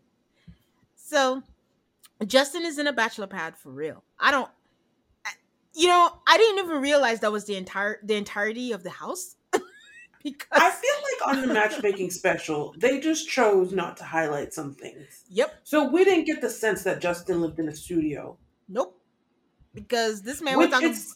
[0.95, 1.43] So
[2.25, 4.03] Justin is in a bachelor pad for real.
[4.19, 4.49] I don't
[5.77, 9.35] you know, I didn't even realize that was the entire the entirety of the house.
[10.23, 14.73] because I feel like on the matchmaking special, they just chose not to highlight some
[14.73, 15.25] things.
[15.29, 15.59] Yep.
[15.63, 18.37] So we didn't get the sense that Justin lived in a studio.
[18.67, 18.99] Nope.
[19.75, 21.15] Because this man Which was talking it's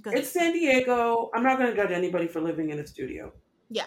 [0.00, 0.22] Go ahead.
[0.22, 1.30] it's San Diego.
[1.34, 3.32] I'm not gonna judge anybody for living in a studio.
[3.68, 3.86] Yeah.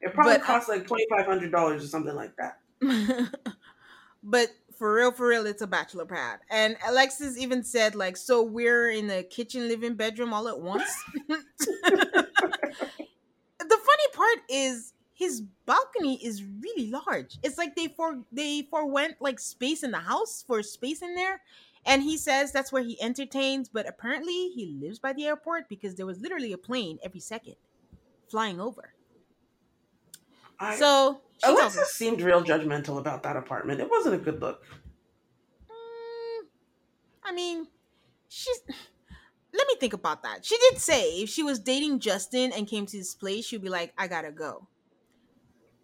[0.00, 2.60] It probably But, uh, costs like twenty five hundred dollars or something like that.
[4.22, 6.40] but for real, for real, it's a bachelor pad.
[6.50, 10.84] And Alexis even said, like, so we're in the kitchen, living bedroom all at once.
[11.28, 12.26] the
[13.68, 17.38] funny part is his balcony is really large.
[17.42, 21.40] It's like they for they forwent like space in the house for space in there.
[21.86, 25.94] And he says that's where he entertains, but apparently he lives by the airport because
[25.94, 27.54] there was literally a plane every second
[28.28, 28.92] flying over.
[30.58, 33.80] I, So Alexis seemed real judgmental about that apartment.
[33.80, 34.64] It wasn't a good look.
[35.70, 36.46] Mm,
[37.24, 37.68] I mean,
[38.28, 38.60] she's.
[39.54, 40.44] Let me think about that.
[40.44, 43.70] She did say if she was dating Justin and came to this place, she'd be
[43.70, 44.66] like, "I gotta go."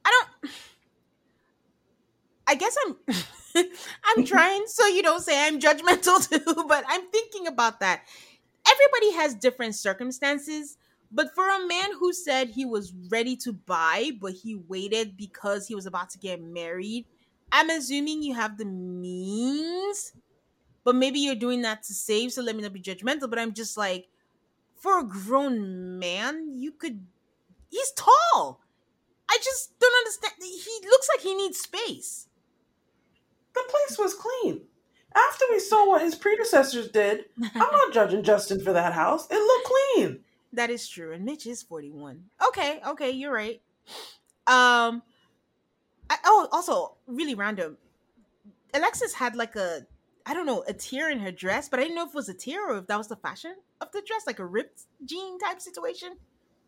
[0.05, 0.53] I don't.
[2.46, 2.96] I guess I'm.
[3.57, 4.22] I'm mm-hmm.
[4.24, 8.03] trying so you don't say I'm judgmental too, but I'm thinking about that.
[8.66, 10.76] Everybody has different circumstances,
[11.11, 15.66] but for a man who said he was ready to buy, but he waited because
[15.66, 17.07] he was about to get married,
[17.50, 20.14] I'm assuming you have the means,
[20.84, 22.32] but maybe you're doing that to save.
[22.32, 24.09] So let me not be judgmental, but I'm just like,
[24.74, 27.07] for a grown man, you could.
[27.68, 28.61] He's tall.
[29.30, 30.32] I just don't understand.
[30.40, 32.26] He looks like he needs space.
[33.55, 34.62] The place was clean.
[35.14, 39.26] After we saw what his predecessors did, I'm not judging Justin for that house.
[39.30, 40.20] It looked clean.
[40.55, 41.12] That is true.
[41.12, 42.24] And Mitch is 41.
[42.48, 43.61] Okay, okay, you're right.
[44.46, 45.03] Um
[46.11, 47.78] I, oh, also really random.
[48.74, 49.86] Alexis had like a
[50.24, 52.28] I don't know, a tear in her dress, but I didn't know if it was
[52.28, 55.38] a tear or if that was the fashion of the dress, like a ripped jean
[55.38, 56.16] type situation.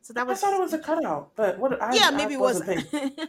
[0.02, 1.80] So that was I thought it was a cutout, but what?
[1.80, 3.10] I, Yeah, I maybe it wasn't was.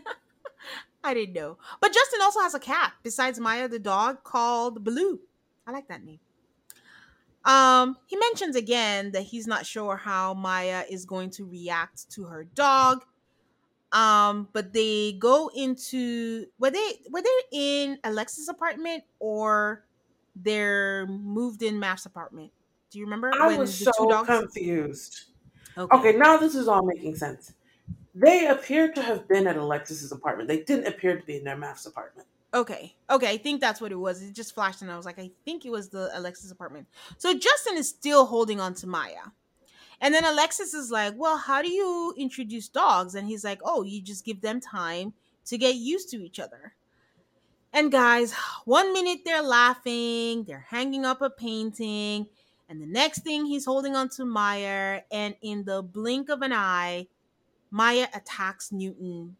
[1.04, 1.58] I didn't know.
[1.82, 5.20] But Justin also has a cat besides Maya the dog called Blue.
[5.68, 6.20] I like that name.
[7.44, 12.24] Um, he mentions again that he's not sure how Maya is going to react to
[12.26, 13.06] her dog.
[13.92, 19.86] Um, but they go into were they were they in Alexis' apartment or
[20.36, 22.52] their moved in MAFS apartment?
[22.90, 23.32] Do you remember?
[23.34, 25.26] I when was so confused.
[25.78, 25.98] Okay.
[25.98, 27.54] Okay, now this is all making sense.
[28.16, 30.48] They appeared to have been at Alexis's apartment.
[30.48, 32.28] They didn't appear to be in their MAFS apartment.
[32.54, 32.96] Okay.
[33.10, 33.30] Okay.
[33.30, 34.24] I think that's what it was.
[34.24, 36.88] It just flashed and I was like, I think it was the Alexis apartment.
[37.18, 39.32] So Justin is still holding on to Maya.
[40.00, 43.16] And then Alexis is like, Well, how do you introduce dogs?
[43.16, 45.14] And he's like, Oh, you just give them time
[45.48, 46.74] to get used to each other.
[47.74, 52.28] And guys, one minute they're laughing, they're hanging up a painting,
[52.70, 55.02] and the next thing he's holding on to Maya.
[55.12, 57.08] And in the blink of an eye,
[57.76, 59.36] Maya attacks Newton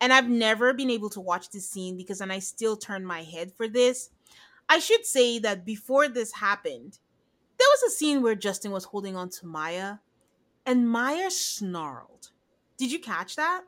[0.00, 3.24] and I've never been able to watch this scene because and I still turn my
[3.24, 4.10] head for this.
[4.68, 7.00] I should say that before this happened,
[7.58, 9.96] there was a scene where Justin was holding on to Maya
[10.64, 12.30] and Maya snarled.
[12.78, 13.62] Did you catch that?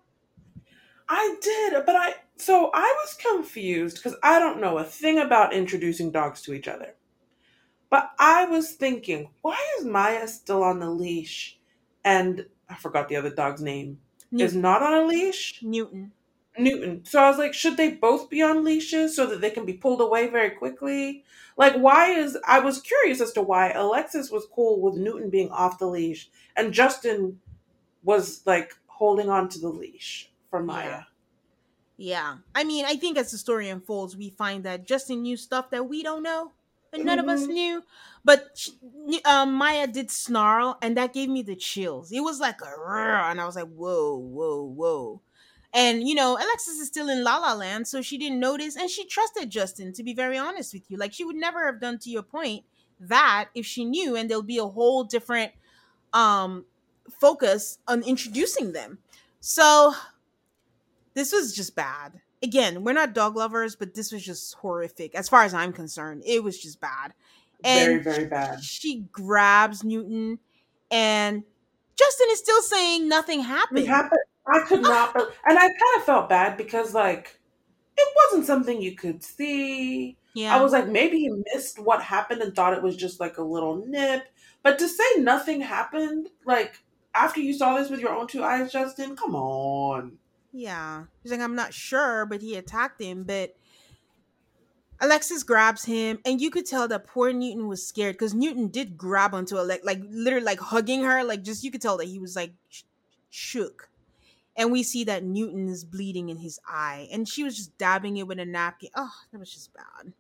[1.08, 5.52] I did, but I so I was confused because I don't know a thing about
[5.52, 6.94] introducing dogs to each other.
[7.90, 11.58] But I was thinking, why is Maya still on the leash?
[12.04, 13.98] And I forgot the other dog's name.
[14.41, 15.61] Is not on a leash?
[15.62, 16.12] Newton.
[16.59, 17.05] Newton.
[17.05, 19.74] So I was like, should they both be on leashes so that they can be
[19.74, 21.24] pulled away very quickly?
[21.57, 25.51] Like, why is I was curious as to why Alexis was cool with Newton being
[25.51, 27.41] off the leash and Justin
[28.03, 30.89] was like holding on to the leash for Maya.
[30.89, 31.03] Yeah.
[31.97, 32.37] Yeah.
[32.55, 35.89] I mean, I think as the story unfolds, we find that Justin knew stuff that
[35.89, 36.53] we don't know
[36.93, 37.49] and none of us Mhm.
[37.49, 37.82] knew.
[38.24, 38.68] But
[39.24, 42.12] um, Maya did snarl, and that gave me the chills.
[42.12, 45.22] It was like a roar, and I was like, whoa, whoa, whoa.
[45.74, 48.90] And you know, Alexis is still in La La Land, so she didn't notice, and
[48.90, 49.93] she trusted Justin.
[49.95, 52.64] To be very honest with you, like she would never have done to your point
[53.01, 55.53] that if she knew, and there'll be a whole different
[56.12, 56.66] um
[57.20, 59.01] focus on introducing them.
[59.40, 59.95] So
[61.14, 62.21] this was just bad.
[62.43, 66.22] Again, we're not dog lovers, but this was just horrific as far as I'm concerned.
[66.26, 67.14] It was just bad.
[67.64, 68.62] And very, very bad.
[68.62, 70.38] She grabs Newton,
[70.90, 71.45] and
[71.97, 73.86] Justin is still saying nothing happened.
[73.86, 74.20] happened.
[74.47, 77.38] I could not, and I kind of felt bad because like
[77.97, 80.16] it wasn't something you could see.
[80.34, 80.57] Yeah.
[80.57, 83.43] I was like, maybe he missed what happened and thought it was just like a
[83.43, 84.24] little nip.
[84.62, 86.82] But to say nothing happened, like
[87.14, 90.18] after you saw this with your own two eyes, Justin, come on.
[90.53, 91.05] Yeah.
[91.22, 93.24] He's like, I'm not sure, but he attacked him.
[93.24, 93.55] But
[95.00, 98.96] Alexis grabs him, and you could tell that poor Newton was scared because Newton did
[98.96, 101.24] grab onto Alex, like literally like hugging her.
[101.24, 102.82] Like just you could tell that he was like sh-
[103.30, 103.88] shook.
[104.55, 108.18] And we see that Newton is bleeding in his eye, and she was just dabbing
[108.18, 108.90] it with a napkin.
[108.94, 110.12] Oh, that was just bad.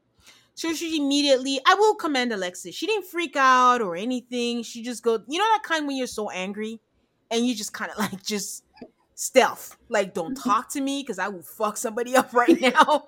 [0.54, 2.74] So she immediately, I will commend Alexis.
[2.74, 4.62] She didn't freak out or anything.
[4.62, 6.80] She just go, you know that kind when you're so angry,
[7.30, 8.64] and you just kind of like just
[9.22, 9.76] stealth.
[9.88, 13.06] Like, don't talk to me because I will fuck somebody up right now.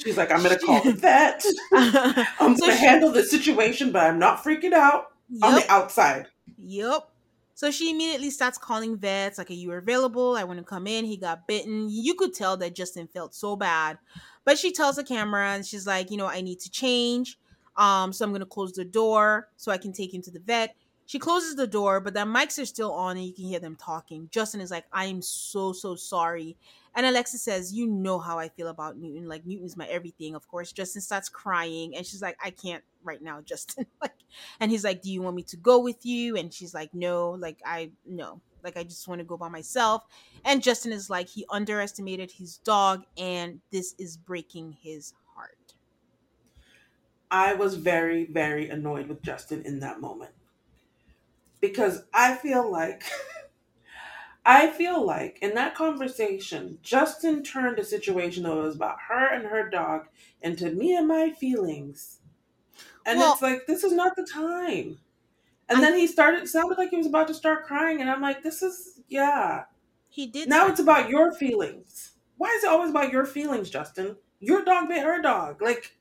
[0.00, 1.44] She's like, I'm gonna call the vet.
[1.72, 5.44] I'm so gonna she, handle the situation, but I'm not freaking out yep.
[5.44, 6.28] on the outside.
[6.58, 7.08] Yep.
[7.54, 10.36] So she immediately starts calling vets, like, Are you available?
[10.36, 11.04] I want to come in.
[11.04, 11.88] He got bitten.
[11.90, 13.98] You could tell that Justin felt so bad.
[14.44, 17.38] But she tells the camera and she's like, You know, I need to change.
[17.76, 20.76] Um, so I'm gonna close the door so I can take him to the vet.
[21.12, 23.76] She closes the door, but the mics are still on and you can hear them
[23.76, 24.30] talking.
[24.32, 26.56] Justin is like, I am so, so sorry.
[26.94, 29.28] And Alexis says, You know how I feel about Newton.
[29.28, 30.34] Like, Newton's my everything.
[30.34, 33.84] Of course, Justin starts crying and she's like, I can't right now, Justin.
[34.00, 34.14] like,
[34.58, 36.38] and he's like, Do you want me to go with you?
[36.38, 40.04] And she's like, No, like, I, no, like, I just want to go by myself.
[40.46, 45.74] And Justin is like, He underestimated his dog and this is breaking his heart.
[47.30, 50.32] I was very, very annoyed with Justin in that moment
[51.62, 53.04] because I feel like
[54.44, 59.46] I feel like in that conversation, Justin turned a situation that was about her and
[59.46, 60.08] her dog
[60.42, 62.18] into me and my feelings.
[63.06, 64.98] And well, it's like, this is not the time.
[65.68, 68.00] And I, then he started, sounded like he was about to start crying.
[68.00, 69.64] And I'm like, this is, yeah.
[70.08, 70.48] He did.
[70.48, 72.12] Now it's about your feelings.
[72.36, 74.16] Why is it always about your feelings, Justin?
[74.40, 75.62] Your dog bit her dog.
[75.62, 75.96] Like,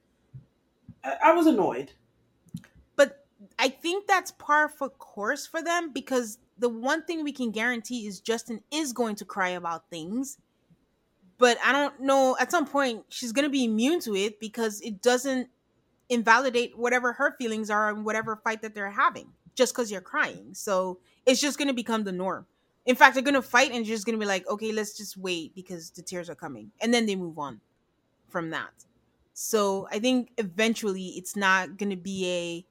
[1.03, 1.91] I, I was annoyed.
[3.61, 8.07] I think that's par for course for them because the one thing we can guarantee
[8.07, 10.39] is Justin is going to cry about things.
[11.37, 14.81] But I don't know, at some point, she's going to be immune to it because
[14.81, 15.47] it doesn't
[16.09, 20.55] invalidate whatever her feelings are and whatever fight that they're having just because you're crying.
[20.55, 20.97] So
[21.27, 22.47] it's just going to become the norm.
[22.87, 25.17] In fact, they're going to fight and just going to be like, okay, let's just
[25.17, 26.71] wait because the tears are coming.
[26.81, 27.61] And then they move on
[28.27, 28.73] from that.
[29.33, 32.70] So I think eventually it's not going to be a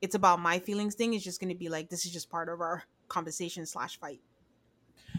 [0.00, 2.48] it's about my feelings thing is just going to be like this is just part
[2.48, 4.20] of our conversation slash fight.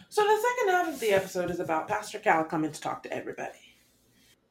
[0.10, 3.14] So the second half of the episode is about Pastor Cal coming to talk to
[3.14, 3.76] everybody.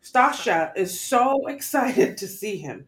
[0.02, 2.86] Stasha is so excited to see him.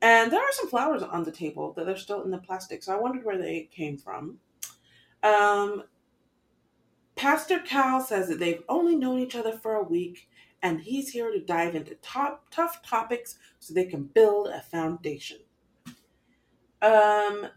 [0.00, 2.92] And there are some flowers on the table that are still in the plastic, so
[2.92, 4.38] I wondered where they came from.
[5.22, 5.84] Um,
[7.14, 10.28] Pastor Cal says that they've only known each other for a week,
[10.60, 15.38] and he's here to dive into top tough topics so they can build a foundation.
[16.82, 17.48] Um,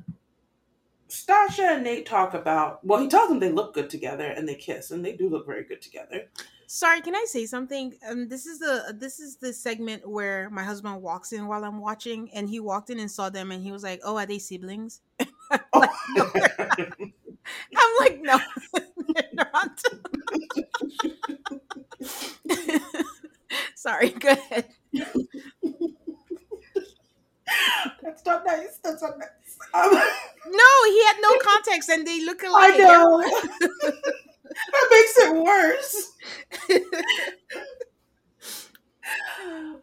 [1.09, 2.85] Stasha and Nate talk about.
[2.85, 5.45] Well, he tells them they look good together and they kiss, and they do look
[5.45, 6.29] very good together.
[6.67, 7.93] Sorry, can I say something?
[8.09, 11.79] Um, this is the this is the segment where my husband walks in while I'm
[11.79, 14.39] watching, and he walked in and saw them, and he was like, "Oh, are they
[14.39, 16.29] siblings?" I'm, like, no,
[17.77, 18.39] I'm like, "No,
[19.13, 19.81] they're not."
[23.75, 24.65] Sorry, go ahead.
[28.05, 28.77] That's not nice.
[28.83, 29.29] That's not nice.
[29.73, 32.73] Um, no, he had no context, and they look alike.
[32.73, 33.21] I know.
[33.61, 36.11] that makes it worse.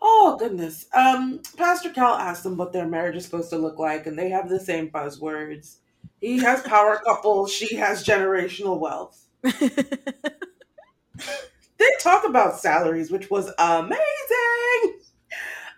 [0.01, 0.87] oh goodness.
[0.95, 4.31] Um, Pastor Cal asked them what their marriage is supposed to look like, and they
[4.31, 5.79] have the same buzzwords.
[6.21, 7.47] He has power couple.
[7.47, 9.27] She has generational wealth.
[9.43, 9.69] they
[12.01, 15.01] talk about salaries, which was amazing.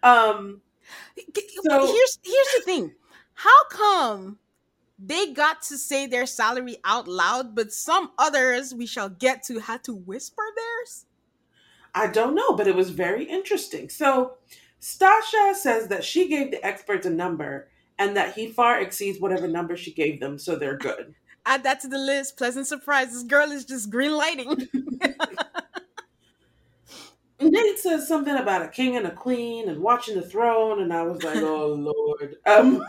[0.03, 0.61] Um,
[1.35, 2.93] so, here's here's the thing.
[3.35, 4.39] How come
[4.99, 9.59] they got to say their salary out loud, but some others we shall get to
[9.59, 11.07] had to whisper theirs?
[11.95, 13.89] I don't know, but it was very interesting.
[13.89, 14.35] So
[14.81, 17.69] Stasha says that she gave the experts a number
[17.99, 21.15] and that he far exceeds whatever number she gave them, so they're good.
[21.47, 22.37] Add that to the list.
[22.37, 23.13] Pleasant surprise.
[23.13, 24.69] This girl is just green lighting.
[27.41, 31.03] Nate says something about a king and a queen and watching the throne, and I
[31.03, 32.37] was like, oh lord.
[32.47, 32.87] Um,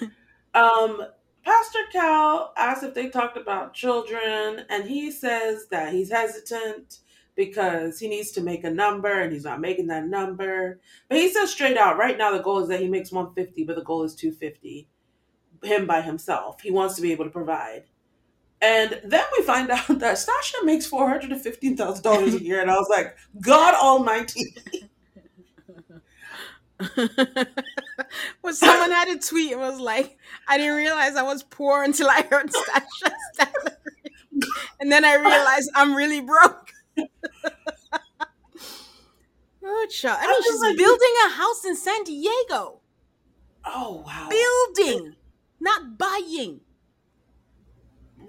[0.54, 1.06] um,
[1.44, 6.98] Pastor Cal asked if they talked about children, and he says that he's hesitant
[7.36, 10.80] because he needs to make a number and he's not making that number.
[11.08, 13.76] But he says straight out, right now the goal is that he makes 150, but
[13.76, 14.88] the goal is 250.
[15.62, 16.60] Him by himself.
[16.60, 17.84] He wants to be able to provide.
[18.60, 22.42] And then we find out that Stasha makes four hundred and fifteen thousand dollars a
[22.42, 24.54] year, and I was like, God Almighty!
[28.40, 32.08] when someone had a tweet, it was like, I didn't realize I was poor until
[32.08, 33.76] I heard Stasha's salary,
[34.80, 36.72] and then I realized I'm really broke.
[36.98, 37.04] Oh,
[39.62, 40.18] Good shot.
[40.20, 42.80] I mean, she's like, building a house in San Diego.
[43.64, 44.28] Oh wow!
[44.30, 45.16] Building,
[45.60, 46.60] not buying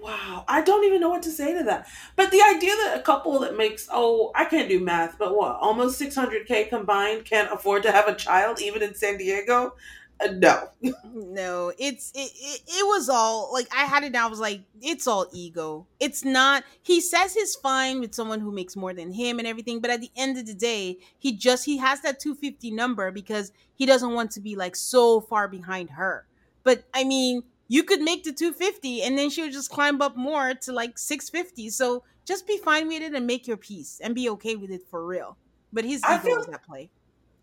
[0.00, 1.88] wow, I don't even know what to say to that.
[2.16, 5.56] But the idea that a couple that makes, oh, I can't do math, but what,
[5.56, 9.74] almost 600K combined can't afford to have a child, even in San Diego?
[10.20, 10.68] Uh, no.
[11.12, 14.62] no, it's, it, it, it was all, like, I had it down, I was like,
[14.80, 15.86] it's all ego.
[16.00, 19.80] It's not, he says he's fine with someone who makes more than him and everything,
[19.80, 23.52] but at the end of the day, he just, he has that 250 number because
[23.74, 26.26] he doesn't want to be, like, so far behind her.
[26.64, 30.16] But, I mean, you could make the 250 and then she would just climb up
[30.16, 34.14] more to like 650 so just be fine with it and make your peace and
[34.14, 35.38] be okay with it for real.
[35.72, 36.90] But his ego feel, at play.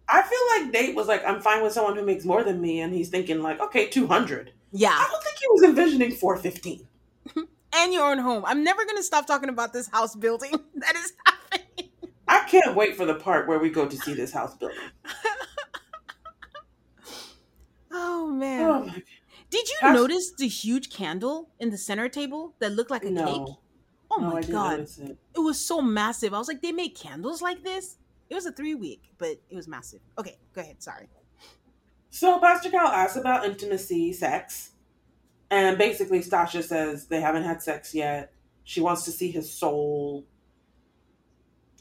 [0.09, 2.81] I feel like nate was like i'm fine with someone who makes more than me
[2.81, 4.89] and he's thinking like okay 200 yeah.
[4.91, 6.87] I don't think he was envisioning 415
[7.75, 8.43] and your own home.
[8.45, 11.91] I'm never going to stop talking about this house building that is happening.
[12.27, 14.77] I can't wait for the part where we go to see this house building.
[17.97, 18.61] Oh man.
[18.61, 19.03] Oh my God.
[19.49, 23.25] Did you notice the huge candle in the center table that looked like a no.
[23.25, 23.55] cake?
[24.11, 24.79] Oh no, my god.
[24.79, 25.17] It.
[25.35, 26.33] it was so massive.
[26.33, 27.97] I was like, they make candles like this?
[28.29, 29.99] It was a three week, but it was massive.
[30.17, 30.81] Okay, go ahead.
[30.81, 31.07] Sorry.
[32.09, 34.71] So Pastor Cal asks about intimacy, sex.
[35.51, 38.31] And basically Stasha says they haven't had sex yet.
[38.63, 40.25] She wants to see his soul.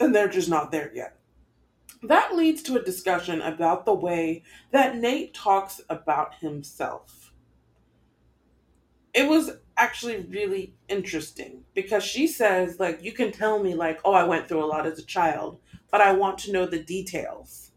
[0.01, 1.17] And they're just not there yet.
[2.03, 4.43] That leads to a discussion about the way
[4.73, 7.24] that Nate talks about himself
[9.15, 14.13] it was actually really interesting because she says like you can tell me like oh
[14.13, 15.59] i went through a lot as a child
[15.91, 17.71] but i want to know the details.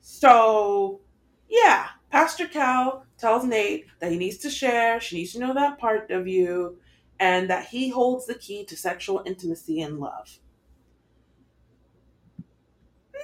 [0.00, 1.00] So
[1.48, 5.00] yeah pastor cal tells nate that he needs to share.
[5.00, 6.78] She needs to know that part of you
[7.18, 10.38] and that he holds the key to sexual intimacy and love.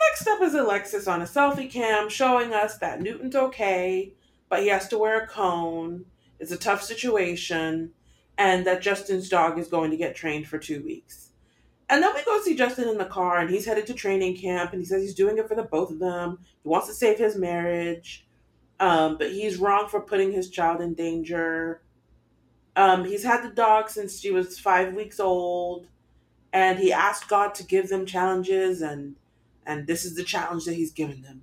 [0.09, 4.15] Next up is alexis on a selfie cam showing us that newton's okay
[4.49, 6.05] but he has to wear a cone
[6.41, 7.93] it's a tough situation,
[8.39, 11.29] and that Justin's dog is going to get trained for two weeks.
[11.89, 14.73] And then we go see Justin in the car, and he's headed to training camp,
[14.73, 16.39] and he says he's doing it for the both of them.
[16.63, 18.27] He wants to save his marriage,
[18.81, 21.83] um, but he's wrong for putting his child in danger.
[22.75, 25.89] Um, he's had the dog since she was five weeks old,
[26.53, 29.17] and he asked God to give them challenges, and
[29.67, 31.43] and this is the challenge that he's given them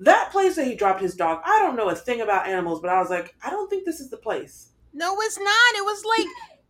[0.00, 2.90] that place that he dropped his dog, I don't know a thing about animals, but
[2.90, 4.70] I was like, I don't think this is the place.
[4.92, 5.74] No, it's not.
[5.76, 6.26] It was like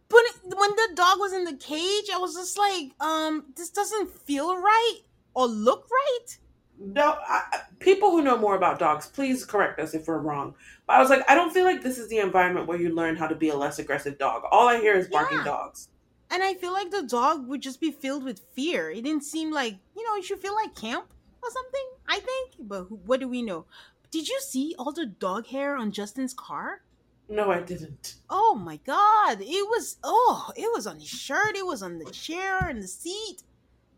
[0.08, 4.10] putting when the dog was in the cage, I was just like, um, this doesn't
[4.10, 5.00] feel right
[5.34, 6.38] or look right.
[6.80, 10.54] No, I, people who know more about dogs, please correct us if we're wrong.
[10.86, 13.16] But I was like, I don't feel like this is the environment where you learn
[13.16, 14.42] how to be a less aggressive dog.
[14.50, 15.44] All I hear is barking yeah.
[15.44, 15.88] dogs.
[16.30, 18.90] And I feel like the dog would just be filled with fear.
[18.90, 21.06] It didn't seem like, you know, it should feel like camp
[21.42, 22.54] or something, I think.
[22.58, 23.66] But what do we know?
[24.10, 26.82] Did you see all the dog hair on Justin's car?
[27.28, 28.14] No, I didn't.
[28.30, 29.40] Oh my god.
[29.40, 32.88] It was oh, it was on his shirt, it was on the chair and the
[32.88, 33.42] seat.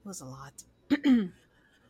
[0.05, 0.65] It was a lot.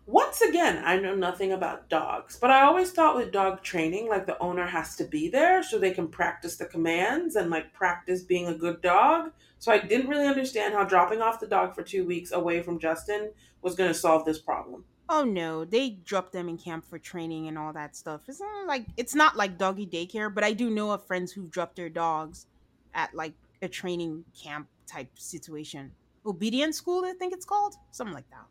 [0.06, 4.26] Once again, I know nothing about dogs, but I always thought with dog training, like
[4.26, 8.22] the owner has to be there so they can practice the commands and like practice
[8.22, 9.30] being a good dog.
[9.60, 12.80] So I didn't really understand how dropping off the dog for two weeks away from
[12.80, 13.30] Justin
[13.62, 14.84] was going to solve this problem.
[15.12, 18.22] Oh no, they drop them in camp for training and all that stuff.
[18.28, 21.50] It's not like it's not like doggy daycare, but I do know of friends who've
[21.50, 22.46] dropped their dogs
[22.94, 25.90] at like a training camp type situation.
[26.24, 28.46] Obedience school, I think it's called, something like that.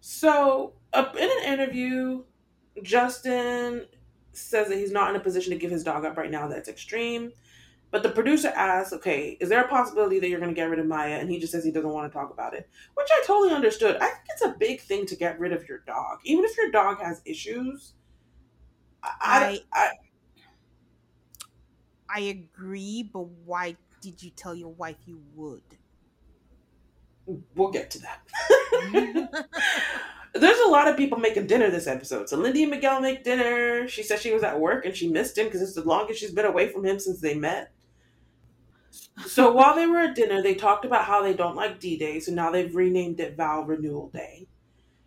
[0.00, 2.24] So, uh, in an interview,
[2.82, 3.86] Justin
[4.32, 6.48] says that he's not in a position to give his dog up right now.
[6.48, 7.32] That's extreme.
[7.90, 10.80] But the producer asks, okay, is there a possibility that you're going to get rid
[10.80, 11.18] of Maya?
[11.20, 13.96] And he just says he doesn't want to talk about it, which I totally understood.
[13.96, 16.70] I think it's a big thing to get rid of your dog, even if your
[16.70, 17.94] dog has issues.
[19.02, 19.90] I, I, I,
[22.08, 25.62] I agree, but why did you tell your wife you would?
[27.54, 28.20] we'll get to that.
[30.34, 32.28] There's a lot of people making dinner this episode.
[32.28, 33.86] So Lindy and Miguel make dinner.
[33.86, 36.32] She said she was at work and she missed him because it's the longest she's
[36.32, 37.70] been away from him since they met.
[39.26, 42.20] So while they were at dinner, they talked about how they don't like D Day,
[42.20, 44.48] so now they've renamed it Vow Renewal Day.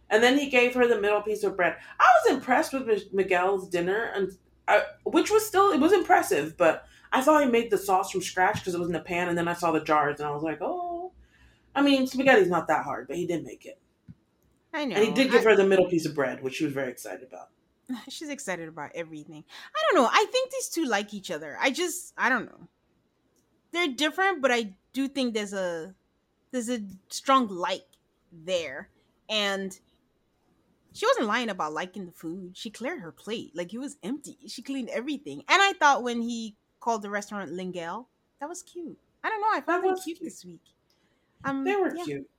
[0.09, 1.75] And then he gave her the middle piece of bread.
[1.99, 4.31] I was impressed with Miguel's dinner, and
[4.67, 8.21] I, which was still it was impressive, but I thought he made the sauce from
[8.21, 10.31] scratch because it was in a pan, and then I saw the jars, and I
[10.31, 11.11] was like, oh,
[11.75, 13.79] I mean, spaghetti's not that hard, but he did make it.
[14.77, 14.95] I know.
[14.95, 16.89] And he did give I- her the middle piece of bread, which she was very
[16.91, 17.49] excited about.
[18.09, 19.43] She's excited about everything.
[19.75, 20.09] I don't know.
[20.11, 21.57] I think these two like each other.
[21.59, 22.67] I just I don't know.
[23.71, 25.93] They're different, but I do think there's a
[26.51, 27.85] there's a strong like
[28.31, 28.89] there.
[29.29, 29.77] And
[30.93, 32.55] she wasn't lying about liking the food.
[32.57, 33.51] She cleared her plate.
[33.55, 34.37] Like it was empty.
[34.47, 35.43] She cleaned everything.
[35.49, 38.05] And I thought when he called the restaurant Lingel,
[38.39, 38.97] that was cute.
[39.23, 39.47] I don't know.
[39.51, 40.29] I found That them cute, cute.
[40.29, 40.61] this week.
[41.43, 42.03] Um, They were yeah.
[42.03, 42.29] cute.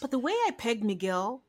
[0.00, 1.42] But the way I pegged Miguel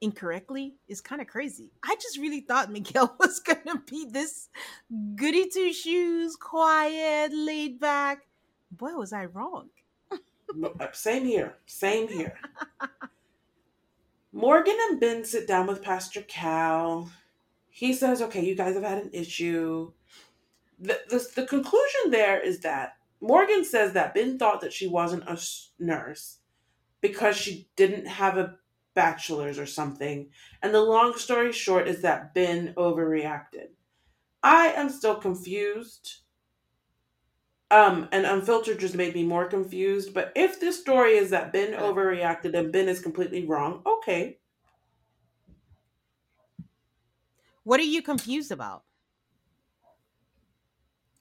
[0.00, 1.70] incorrectly is kind of crazy.
[1.84, 4.48] I just really thought Miguel was gonna be this
[5.14, 8.26] goody two shoes, quiet, laid back.
[8.70, 9.68] Boy, was I wrong.
[10.10, 11.54] Uh, Same here.
[11.66, 12.38] Same here.
[14.32, 17.10] Morgan and Binh sit down with Pastor Cal.
[17.70, 19.92] He says, okay, you guys have had an issue.
[20.78, 25.24] The, the, the conclusion there is that Morgan says that Binh thought that she wasn't
[25.28, 25.40] a
[25.78, 26.38] nurse
[27.00, 28.56] because she didn't have a
[28.96, 30.30] bachelor's or something.
[30.62, 33.68] And the long story short is that Binh overreacted.
[34.42, 36.22] I am still confused.
[37.70, 40.14] Um, and unfiltered just made me more confused.
[40.14, 44.38] But if this story is that Binh overreacted and Binh is completely wrong, okay.
[47.64, 48.82] What are you confused about?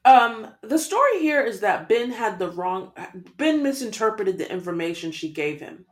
[0.06, 2.92] Um, the story here is that Binh had the wrong
[3.38, 5.86] Binh misinterpreted the information she gave him.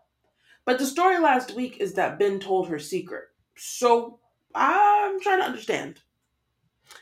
[0.65, 3.25] But the story last week is that Binh told her secret.
[3.55, 4.19] So
[4.55, 6.01] I'm trying to understand.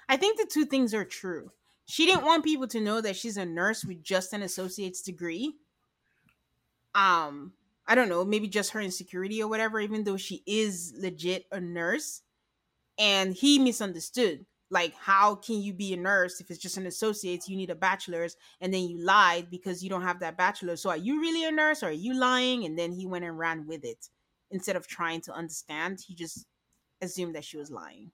[0.09, 1.51] I think the two things are true.
[1.85, 5.53] She didn't want people to know that she's a nurse with just an associate's degree.
[6.95, 7.53] Um,
[7.85, 11.59] I don't know, maybe just her insecurity or whatever, even though she is legit a
[11.59, 12.21] nurse.
[12.97, 14.45] And he misunderstood.
[14.71, 17.47] Like, how can you be a nurse if it's just an associate's?
[17.49, 20.81] You need a bachelor's, and then you lied because you don't have that bachelor's.
[20.81, 22.65] So, are you really a nurse or are you lying?
[22.65, 24.09] And then he went and ran with it.
[24.49, 26.45] Instead of trying to understand, he just
[27.01, 28.11] assumed that she was lying.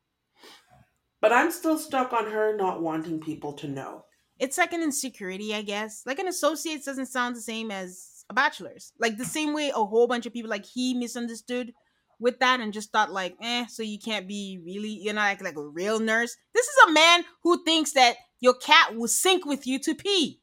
[1.21, 4.05] But I'm still stuck on her not wanting people to know.
[4.39, 6.03] it's like an insecurity, I guess.
[6.05, 8.93] Like an associate's doesn't sound the same as a bachelor's.
[8.99, 11.73] Like the same way a whole bunch of people like he misunderstood
[12.19, 15.43] with that and just thought like, eh, so you can't be really, you're not like,
[15.43, 16.35] like a real nurse.
[16.53, 20.39] This is a man who thinks that your cat will sink with you to pee.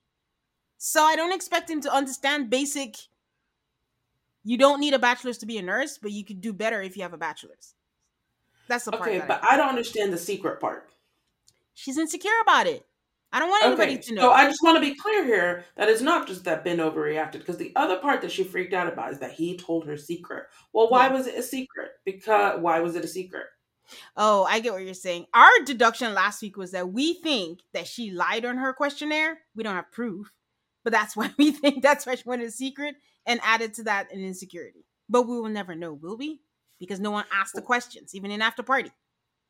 [0.79, 2.97] So I don't expect him to understand basic.
[4.45, 6.97] You don't need a bachelor's to be a nurse, but you could do better if
[6.97, 7.75] you have a bachelor's.
[8.69, 9.09] That's the part.
[9.09, 10.89] Okay, but I, I don't understand the secret part.
[11.75, 12.87] she's insecure about it.
[13.35, 14.21] I don't want anybody Okay, to know.
[14.23, 17.33] so I just want to be clear here that it's not just that Binh overreacted,
[17.33, 20.45] because the other part that she freaked out about is that he told her secret.
[20.73, 21.15] Well, why Yeah.
[21.15, 21.91] was it a secret?
[22.05, 23.47] Because why was it a secret?
[24.17, 25.27] Oh, I get what you're saying.
[25.35, 29.41] Our deduction last week was that we think that she lied on her questionnaire.
[29.57, 30.33] We don't have proof,
[30.85, 32.95] but that's why we think that's why she wanted a secret
[33.27, 34.87] and added to that an insecurity.
[35.09, 36.41] But we will never know, will we?
[36.79, 38.93] Because no one asked the questions, even in after party.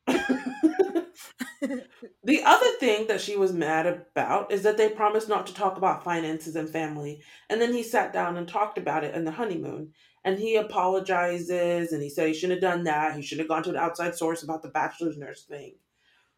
[2.25, 5.77] The other thing that she was mad about is that they promised not to talk
[5.77, 7.21] about finances and family.
[7.51, 9.93] And then he sat down and talked about it in the honeymoon.
[10.25, 13.15] And he apologizes and he said he shouldn't have done that.
[13.15, 15.75] He should have gone to an outside source about the bachelor's nurse thing.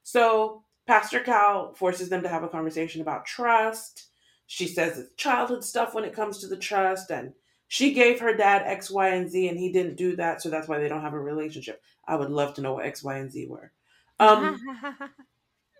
[0.02, 4.08] So Pastor Cal forces them to have a conversation about trust.
[4.46, 7.10] She says it's childhood stuff when it comes to the trust.
[7.10, 7.32] And
[7.68, 10.42] she gave her dad X, Y, and Z, and he didn't do that.
[10.42, 11.80] So that's why they don't have a relationship.
[12.08, 13.72] I would love to know what X, Y, and Z were.
[14.18, 14.58] Um,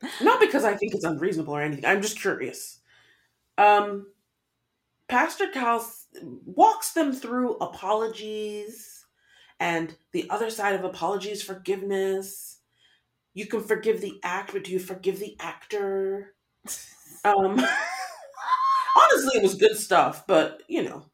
[0.22, 1.84] not because I think it's unreasonable or anything.
[1.84, 2.80] I'm just curious.
[3.58, 4.06] Um,
[5.08, 5.86] Pastor Cal
[6.22, 9.04] walks them through apologies
[9.60, 12.58] and the other side of apologies, forgiveness.
[13.34, 16.34] You can forgive the act, but do you forgive the actor?
[17.24, 17.58] Um,
[18.96, 21.04] honestly, it was good stuff, but you know,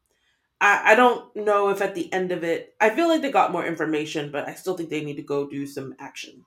[0.61, 3.51] I, I don't know if at the end of it, I feel like they got
[3.51, 6.45] more information, but I still think they need to go do some action.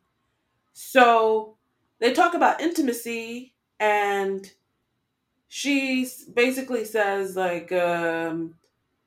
[0.78, 1.56] So
[2.00, 4.46] they talk about intimacy and
[5.48, 8.56] she basically says like um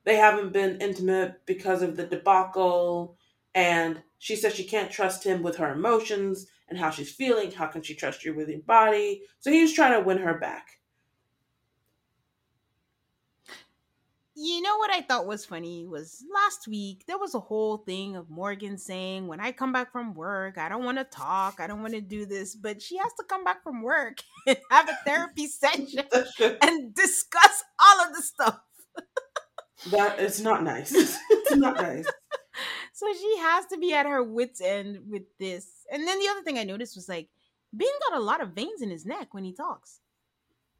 [0.02, 3.16] they haven't been intimate because of the debacle
[3.54, 7.66] and she says she can't trust him with her emotions and how she's feeling how
[7.68, 9.22] can she trust you with your body?
[9.38, 10.79] So he's trying to win her back
[14.42, 18.16] you know what I thought was funny was last week there was a whole thing
[18.16, 21.66] of Morgan saying, "When I come back from work, I don't want to talk, I
[21.66, 24.88] don't want to do this," but she has to come back from work and have
[24.88, 26.04] a therapy session
[26.62, 28.60] and discuss all of the stuff.
[29.90, 30.92] that is not nice.
[31.30, 32.06] it's not nice.
[32.94, 35.66] So she has to be at her wits end with this.
[35.92, 37.28] And then the other thing I noticed was like,
[37.76, 40.00] Binh got a lot of veins in his neck when he talks.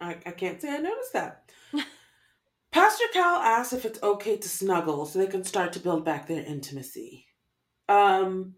[0.01, 1.51] I, I can't say I noticed that.
[2.73, 6.27] Pastor Cal asks if it's okay to snuggle so they can start to build back
[6.27, 7.27] their intimacy.
[7.89, 8.55] Um,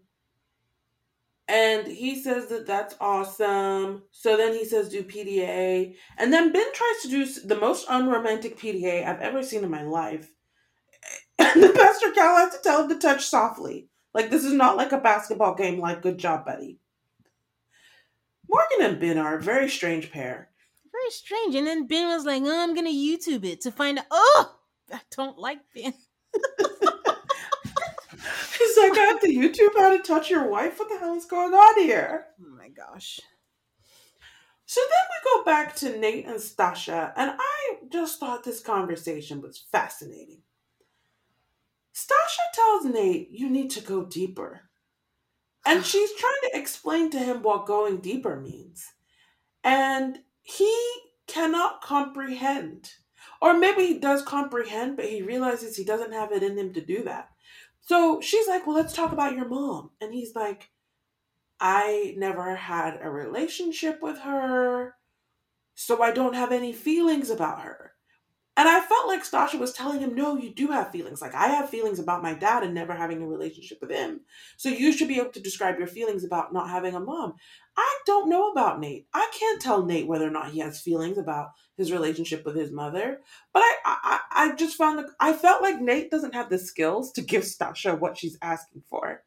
[1.47, 4.03] and he says that that's awesome.
[4.11, 5.95] So then he says, do PDA.
[6.17, 9.83] And then Binh tries to do the most unromantic PDA I've ever seen in my
[9.83, 10.29] life.
[11.39, 13.89] And the Pastor Cal has to tell him to touch softly.
[14.13, 16.79] Like, this is not like a basketball game, like, good job, buddy.
[18.47, 20.52] Morgan and Binh are a very strange pair.
[21.03, 21.55] Very strange.
[21.55, 24.05] And then Binh was like, oh, I'm going to YouTube it to find out.
[24.09, 24.55] Oh,
[24.91, 25.93] I don't like Binh.
[28.57, 30.79] He's like, I have to YouTube how to touch your wife?
[30.79, 32.27] What the hell is going on here?
[32.39, 33.19] Oh my gosh.
[34.65, 39.41] So then we go back to Nate and Stasha, and I just thought this conversation
[39.41, 40.41] was fascinating.
[41.93, 44.69] Stasha tells Nate, You need to go deeper.
[45.65, 48.93] And she's trying to explain to him what going deeper means.
[49.65, 50.71] And he
[51.27, 52.91] cannot comprehend.
[53.41, 56.81] Or maybe he does comprehend, but he realizes he doesn't have it in him to
[56.81, 57.29] do that.
[57.81, 59.91] So she's like, Well, let's talk about your mom.
[59.99, 60.69] And he's like,
[61.59, 64.95] I never had a relationship with her,
[65.75, 67.92] so I don't have any feelings about her.
[68.55, 71.21] And I felt like Stasha was telling him, No, you do have feelings.
[71.21, 74.21] Like, I have feelings about my dad and never having a relationship with him.
[74.57, 77.33] So you should be able to describe your feelings about not having a mom.
[77.75, 79.07] I don't know about Nate.
[79.13, 82.71] I can't tell Nate whether or not he has feelings about his relationship with his
[82.71, 83.21] mother.
[83.53, 87.11] But I, I, I just found that I felt like Nate doesn't have the skills
[87.13, 89.23] to give Stasha what she's asking for.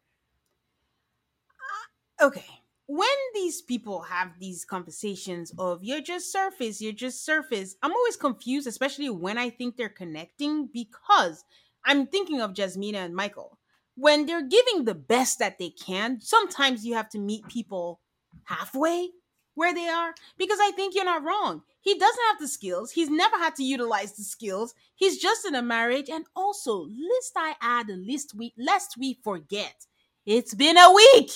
[2.20, 2.55] Uh, okay.
[2.86, 8.16] When these people have these conversations of you're just surface, you're just surface, I'm always
[8.16, 11.44] confused, especially when I think they're connecting, because
[11.84, 13.58] I'm thinking of Jasmina and Michael.
[13.96, 18.00] When they're giving the best that they can, sometimes you have to meet people
[18.44, 19.10] halfway
[19.54, 21.62] where they are because I think you're not wrong.
[21.80, 22.90] He doesn't have the skills.
[22.90, 24.74] He's never had to utilize the skills.
[24.94, 26.08] He's just in a marriage.
[26.10, 29.86] And also, lest I add, list we lest we forget,
[30.26, 31.30] it's been a week.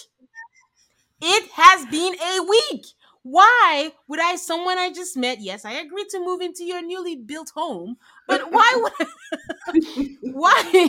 [1.20, 2.86] It has been a week.
[3.22, 7.16] Why would I, someone I just met, yes, I agreed to move into your newly
[7.16, 7.98] built home,
[8.30, 9.06] but why would I,
[10.22, 10.88] why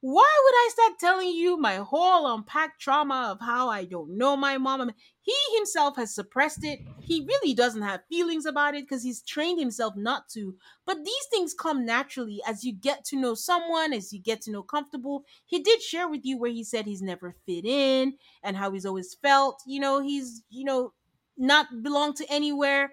[0.00, 4.36] why would I start telling you my whole unpacked trauma of how I don't know
[4.36, 4.90] my mom?
[5.20, 6.80] He himself has suppressed it.
[7.00, 10.56] He really doesn't have feelings about it because he's trained himself not to.
[10.84, 14.50] But these things come naturally as you get to know someone, as you get to
[14.50, 15.24] know comfortable.
[15.46, 18.86] He did share with you where he said he's never fit in and how he's
[18.86, 20.92] always felt, you know, he's, you know,
[21.36, 22.92] not belong to anywhere.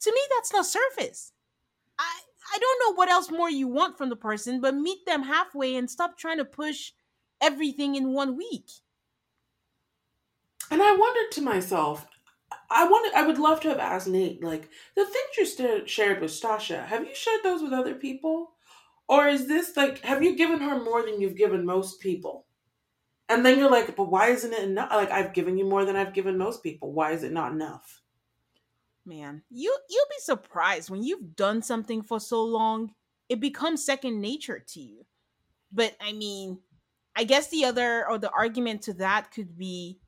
[0.00, 1.32] To me, that's not surface.
[2.52, 5.76] I don't know what else more you want from the person, but meet them halfway
[5.76, 6.92] and stop trying to push
[7.40, 8.70] everything in one week.
[10.70, 12.06] And I wondered to myself,
[12.70, 16.20] I wanted, I would love to have asked Nate, like the things you st- shared
[16.20, 16.84] with Stasha.
[16.86, 18.52] Have you shared those with other people,
[19.08, 22.46] or is this like, have you given her more than you've given most people?
[23.28, 24.90] And then you're like, but why isn't it enough?
[24.90, 26.92] Like I've given you more than I've given most people.
[26.92, 27.97] Why is it not enough?
[29.08, 32.92] Man, you you'll be surprised when you've done something for so long,
[33.30, 35.06] it becomes second nature to you.
[35.72, 36.60] But I mean,
[37.16, 39.98] I guess the other or the argument to that could be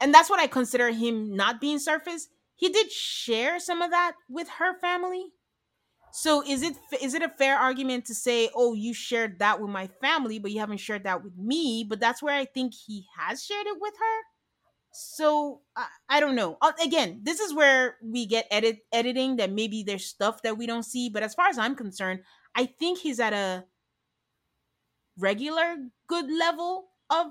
[0.00, 2.28] and that's what I consider him not being surface.
[2.56, 5.26] He did share some of that with her family.
[6.12, 9.70] So is it is it a fair argument to say, "Oh, you shared that with
[9.70, 11.84] my family, but you haven't shared that with me"?
[11.84, 14.20] But that's where I think he has shared it with her.
[14.92, 16.58] So I, I don't know.
[16.60, 20.66] Uh, again, this is where we get edit editing that maybe there's stuff that we
[20.66, 21.08] don't see.
[21.08, 22.20] But as far as I'm concerned,
[22.54, 23.64] I think he's at a
[25.18, 25.76] regular
[26.06, 27.28] good level of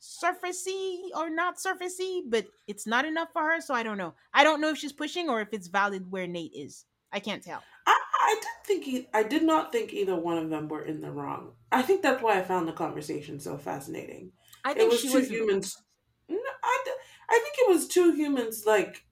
[0.00, 3.60] surfacey or not surfacey, but it's not enough for her.
[3.60, 4.14] So I don't know.
[4.34, 6.84] I don't know if she's pushing or if it's valid where Nate is.
[7.12, 7.62] I can't tell.
[7.86, 11.00] I, I did think he, I did not think either one of them were in
[11.00, 11.52] the wrong.
[11.70, 14.32] I think that's why I found the conversation so fascinating.
[14.64, 15.82] I think it was she two was humans.
[16.28, 16.84] No, I,
[17.30, 19.04] I think it was two humans like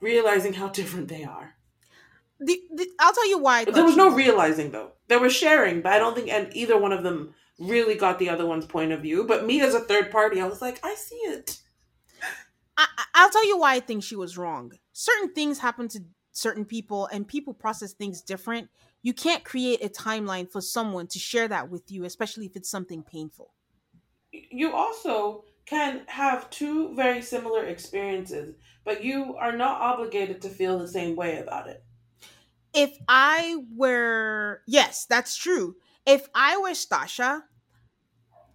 [0.00, 1.54] realizing how different they are.
[2.40, 3.64] The, the, I'll tell you why.
[3.64, 4.92] There was no realizing though.
[5.08, 8.30] They were sharing, but I don't think and either one of them really got the
[8.30, 9.24] other one's point of view.
[9.24, 11.60] But me as a third party, I was like, I see it.
[12.76, 14.72] I- I'll tell you why I think she was wrong.
[14.92, 16.00] Certain things happen to
[16.32, 18.68] certain people and people process things different
[19.02, 22.70] you can't create a timeline for someone to share that with you especially if it's
[22.70, 23.52] something painful
[24.30, 30.76] you also can have two very similar experiences but you are not obligated to feel
[30.76, 31.84] the same way about it
[32.74, 37.42] if i were yes that's true if i were stasha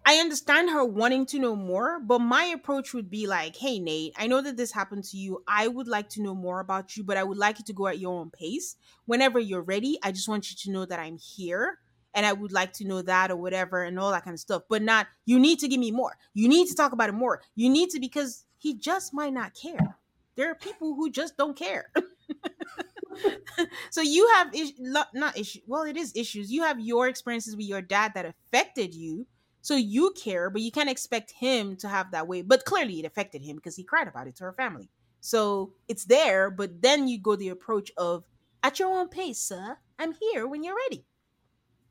[0.08, 4.14] I understand her wanting to know more, but my approach would be like, hey, Nate,
[4.16, 5.42] I know that this happened to you.
[5.48, 7.88] I would like to know more about you, but I would like you to go
[7.88, 8.76] at your own pace.
[9.06, 11.80] Whenever you're ready, I just want you to know that I'm here
[12.16, 14.62] and I would like to know that or whatever and all that kind of stuff.
[14.68, 16.16] But not, you need to give me more.
[16.34, 17.42] You need to talk about it more.
[17.54, 19.98] You need to, because he just might not care.
[20.34, 21.92] There are people who just don't care.
[23.90, 25.62] so you have is- not issues.
[25.66, 26.50] Well, it is issues.
[26.50, 29.26] You have your experiences with your dad that affected you
[29.66, 32.40] so you care, but you can't expect him to have that way.
[32.42, 34.88] But clearly it affected him because he cried about it to her family.
[35.20, 38.22] So it's there, but then you go the approach of
[38.62, 39.76] at your own pace, sir.
[39.98, 41.04] I'm here when you're ready.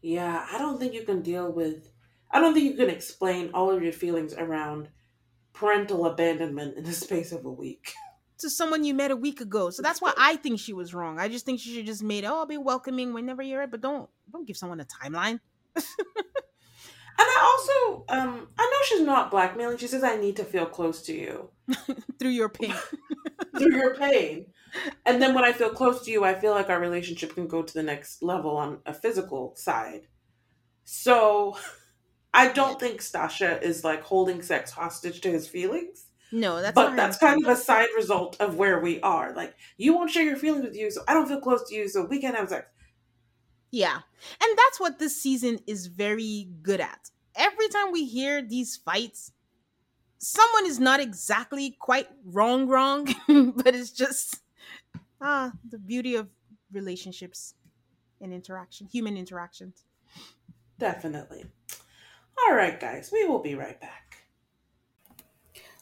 [0.06, 1.90] Yeah, I don't think you can deal with
[2.30, 4.90] I don't think you can explain all of your feelings around
[5.52, 7.92] parental abandonment in the space of a week.
[8.40, 9.72] To someone you met a week ago.
[9.72, 11.20] So that's why I think she was wrong.
[11.20, 13.82] I just think she should just made, oh, I'll be welcoming whenever you're at, but
[13.82, 15.40] don't don't give someone a timeline.
[17.18, 19.78] And I also, um, I know she's not blackmailing.
[19.78, 21.50] She says, "I need to feel close to you
[22.20, 22.74] through your pain,
[23.58, 24.48] through your pain."
[25.06, 27.62] And then when I feel close to you, I feel like our relationship can go
[27.62, 30.08] to the next level on a physical side.
[30.84, 31.58] So,
[32.34, 36.08] I don't think Stasha is like holding sex hostage to his feelings.
[36.32, 39.34] No, that's but that's kind of a side result of where we are.
[39.34, 41.88] Like, you won't share your feelings with you, so I don't feel close to you,
[41.88, 42.68] so we can't have sex.
[43.72, 44.00] Yeah.
[44.42, 47.12] And that's what this season is very good at.
[47.36, 49.32] Every time we hear these fights,
[50.18, 53.06] someone is not exactly quite wrong, wrong,
[53.56, 54.42] but it's just
[55.26, 56.30] ah, the beauty of
[56.72, 57.56] relationships
[58.22, 59.84] and interaction, human interactions.
[60.80, 61.46] Definitely.
[62.38, 64.24] All right, guys, we will be right back.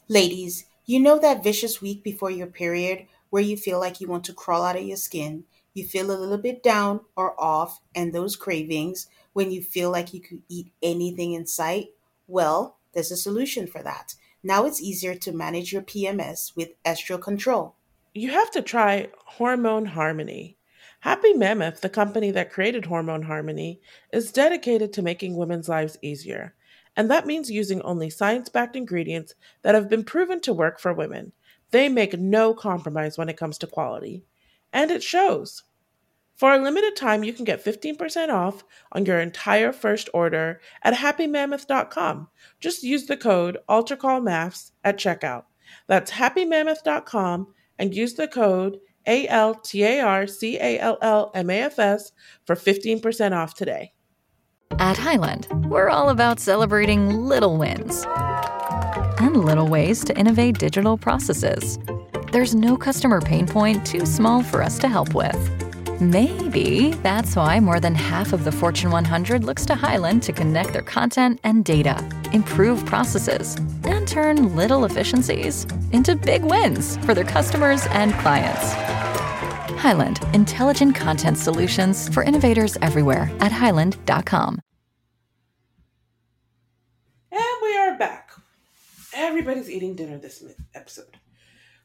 [0.07, 4.23] Ladies, you know that vicious week before your period where you feel like you want
[4.25, 8.13] to crawl out of your skin you feel a little bit down or off, and
[8.13, 11.87] those cravings when you feel like you could eat anything in sight,
[12.27, 14.13] well, there's a solution for that.
[14.43, 17.75] Now it's easier to manage your PMS with Estro Control.
[18.15, 20.57] You have to try Hormone Harmony.
[20.99, 26.53] Happy Mammoth, the company that created Hormone Harmony, is dedicated to making women's lives easier.
[26.95, 29.33] And that means using only science backed ingredients
[29.63, 31.31] that have been proven to work for women.
[31.71, 34.23] They make no compromise when it comes to quality
[34.71, 35.63] and it shows.
[36.35, 40.93] For a limited time, you can get 15% off on your entire first order at
[40.93, 42.27] happymammoth.com.
[42.59, 45.45] Just use the code ALTARCALLMAFS at checkout.
[45.87, 47.47] That's happymammoth.com
[47.79, 51.61] and use the code A L T A R C A L L M A
[51.61, 52.11] F S
[52.45, 53.93] for 15% off today.
[54.79, 58.05] At Highland, we're all about celebrating little wins
[59.19, 61.77] and little ways to innovate digital processes
[62.33, 65.62] there's no customer pain point too small for us to help with.
[66.03, 70.73] Maybe that's why more than half of the Fortune 100 looks to Highland to connect
[70.73, 71.97] their content and data,
[72.33, 78.73] improve processes, and turn little efficiencies into big wins for their customers and clients.
[79.79, 84.59] Highland, intelligent content solutions for innovators everywhere at highland.com.
[87.31, 88.31] And we are back.
[89.15, 90.43] Everybody's eating dinner this
[90.75, 91.17] episode.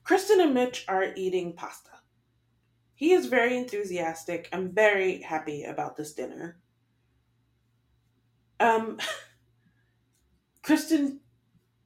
[0.03, 1.91] Kristen and Mitch are eating pasta.
[2.99, 4.49] He is very enthusiastic.
[4.53, 6.59] I'm very happy about this dinner.
[8.59, 8.99] Um,
[10.65, 11.21] Kristen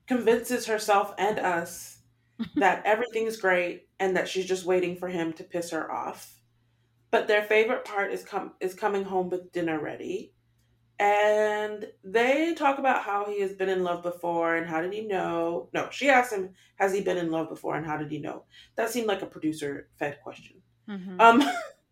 [0.07, 1.99] convinces herself and us
[2.57, 6.41] that everything is great and that she's just waiting for him to piss her off.
[7.11, 10.33] But their favorite part is com- is coming home with dinner ready
[10.99, 15.03] and they talk about how he has been in love before and how did he
[15.03, 18.19] know no she asks him has he been in love before and how did he
[18.19, 18.45] know
[18.77, 20.62] that seemed like a producer fed question
[20.93, 21.21] mm-hmm.
[21.21, 21.43] um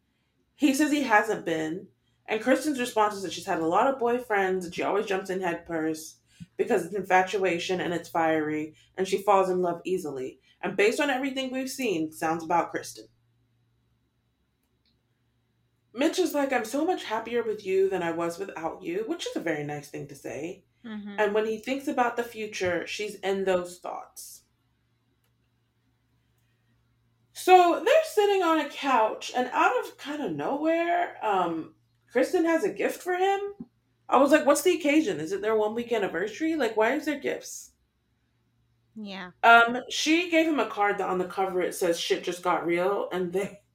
[0.54, 1.86] he says he hasn't been
[2.26, 5.30] and kristen's response is that she's had a lot of boyfriends and she always jumps
[5.30, 6.18] in head first
[6.56, 11.10] because it's infatuation and it's fiery and she falls in love easily and based on
[11.10, 13.06] everything we've seen sounds about kristen
[15.92, 19.26] Mitch is like, I'm so much happier with you than I was without you, which
[19.26, 20.62] is a very nice thing to say.
[20.86, 21.16] Mm-hmm.
[21.18, 24.39] And when he thinks about the future, she's in those thoughts.
[27.42, 31.74] So they're sitting on a couch, and out of kind of nowhere, um,
[32.12, 33.40] Kristen has a gift for him.
[34.08, 35.20] I was like, what's the occasion?
[35.20, 36.56] Is it their one week anniversary?
[36.56, 37.72] Like, why is there gifts?
[38.96, 39.30] Yeah.
[39.42, 42.66] Um, she gave him a card that on the cover it says shit just got
[42.66, 43.60] real, and they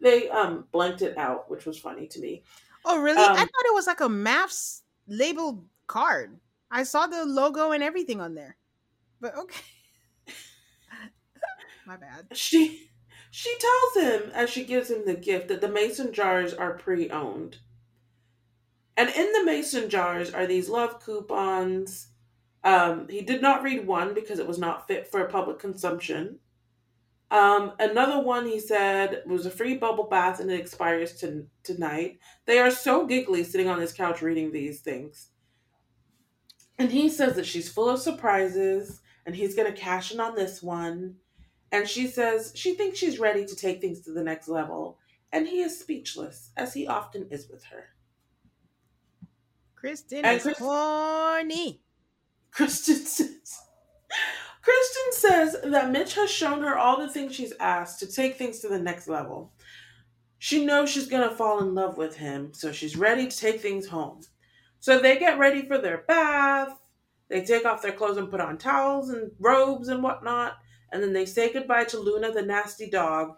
[0.00, 2.42] They um blanked it out, which was funny to me.
[2.86, 3.28] Oh, really?
[3.28, 6.40] I Um, thought it was like a MAFS labeled card.
[6.70, 8.56] I saw the logo and everything on there.
[9.20, 9.60] But okay.
[11.86, 12.28] My bad.
[12.32, 12.89] She
[13.30, 17.58] she tells him as she gives him the gift that the mason jars are pre-owned.
[18.96, 22.08] And in the mason jars are these love coupons.
[22.64, 26.40] Um, he did not read one because it was not fit for public consumption.
[27.30, 32.18] Um, another one he said was a free bubble bath and it expires to, tonight.
[32.46, 35.28] They are so giggly sitting on his couch reading these things.
[36.78, 40.34] And he says that she's full of surprises and he's going to cash in on
[40.34, 41.16] this one.
[41.72, 44.98] And she says she thinks she's ready to take things to the next level.
[45.32, 47.90] And he is speechless, as he often is with her.
[49.76, 51.82] Kristen And is Chris- horny.
[52.50, 53.60] Kristen says.
[54.62, 58.58] Kristen says that Mitch has shown her all the things she's asked to take things
[58.60, 59.52] to the next level.
[60.38, 63.60] She knows she's going to fall in love with him, so she's ready to take
[63.60, 64.20] things home.
[64.80, 66.76] So they get ready for their bath.
[67.28, 70.58] They take off their clothes and put on towels and robes and whatnot.
[70.92, 73.36] And then they say goodbye to Luna, the nasty dog,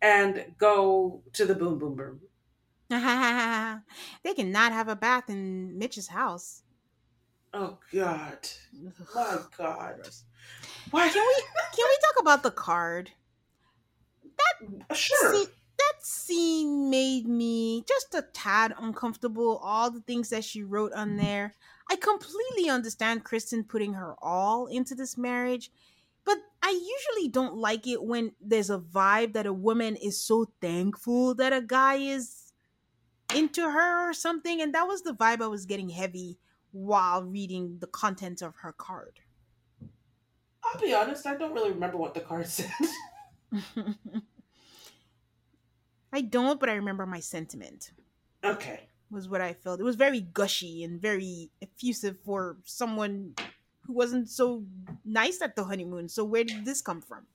[0.00, 2.20] and go to the boom boom boom.
[4.24, 6.62] they cannot have a bath in Mitch's house.
[7.52, 8.38] Oh, God.
[9.14, 10.08] My God.
[10.90, 11.08] Why?
[11.08, 11.42] Can we
[11.76, 13.10] can we talk about the card?
[14.24, 15.34] That uh, Sure.
[15.34, 15.46] See,
[15.78, 19.60] that scene made me just a tad uncomfortable.
[19.62, 21.54] All the things that she wrote on there.
[21.90, 25.72] I completely understand Kristen putting her all into this marriage,
[26.30, 30.52] but I usually don't like it when there's a vibe that a woman is so
[30.60, 32.52] thankful that a guy is
[33.34, 34.60] into her or something.
[34.60, 36.38] And that was the vibe I was getting heavy
[36.70, 39.18] while reading the contents of her card.
[40.62, 42.70] I'll be honest, I don't really remember what the card said.
[46.12, 47.90] I don't, but I remember my sentiment.
[48.44, 48.88] okay.
[49.10, 49.80] was what I felt.
[49.80, 53.34] It was very gushy and very effusive for someone
[53.86, 54.64] who wasn't so
[55.04, 56.08] nice at the honeymoon.
[56.08, 57.26] So where did this come from?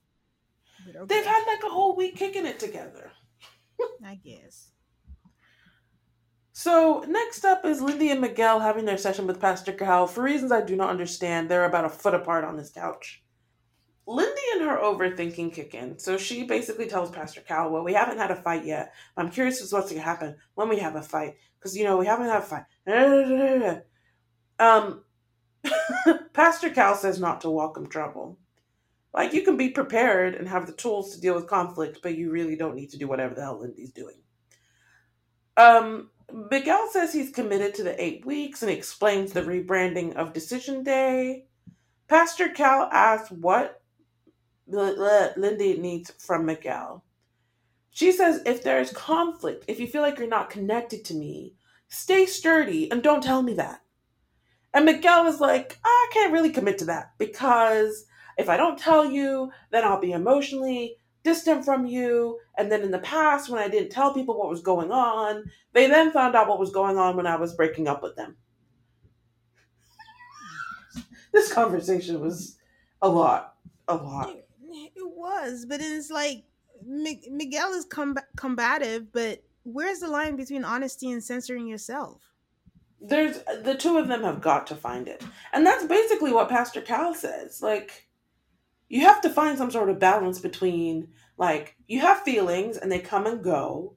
[0.86, 3.10] But okay, They've had like a whole week kicking it together.
[4.04, 4.70] I guess.
[6.52, 10.06] So next up is Lindy and Miguel having their session with Pastor Cal.
[10.06, 13.22] For reasons I do not understand, they're about a foot apart on this couch.
[14.06, 15.98] Lindy and her overthinking kick in.
[15.98, 18.94] So she basically tells Pastor Cal, Well, we haven't had a fight yet.
[19.16, 21.36] I'm curious as what's going to happen when we have a fight.
[21.58, 23.82] Because, you know, we haven't had a fight.
[24.58, 25.04] Um,
[26.36, 28.38] Pastor Cal says not to welcome trouble.
[29.14, 32.30] Like, you can be prepared and have the tools to deal with conflict, but you
[32.30, 34.16] really don't need to do whatever the hell Lindy's doing.
[35.56, 36.10] Um,
[36.50, 41.46] Miguel says he's committed to the eight weeks and explains the rebranding of Decision Day.
[42.06, 43.80] Pastor Cal asks what
[44.66, 47.02] Lindy needs from Miguel.
[47.92, 51.54] She says, if there's conflict, if you feel like you're not connected to me,
[51.88, 53.80] stay sturdy and don't tell me that.
[54.76, 58.04] And Miguel is like, I can't really commit to that because
[58.36, 62.38] if I don't tell you, then I'll be emotionally distant from you.
[62.58, 65.86] And then in the past, when I didn't tell people what was going on, they
[65.86, 68.36] then found out what was going on when I was breaking up with them.
[71.32, 72.58] this conversation was
[73.00, 73.54] a lot,
[73.88, 74.28] a lot.
[74.28, 76.44] It, was, but it's like
[76.86, 82.35] Miguel is com- combative, but where's the line between honesty and censoring yourself?
[83.00, 85.22] There's the two of them have got to find it.
[85.52, 87.62] And that's basically what Pastor Cal says.
[87.62, 88.08] Like
[88.88, 92.98] you have to find some sort of balance between like you have feelings and they
[92.98, 93.96] come and go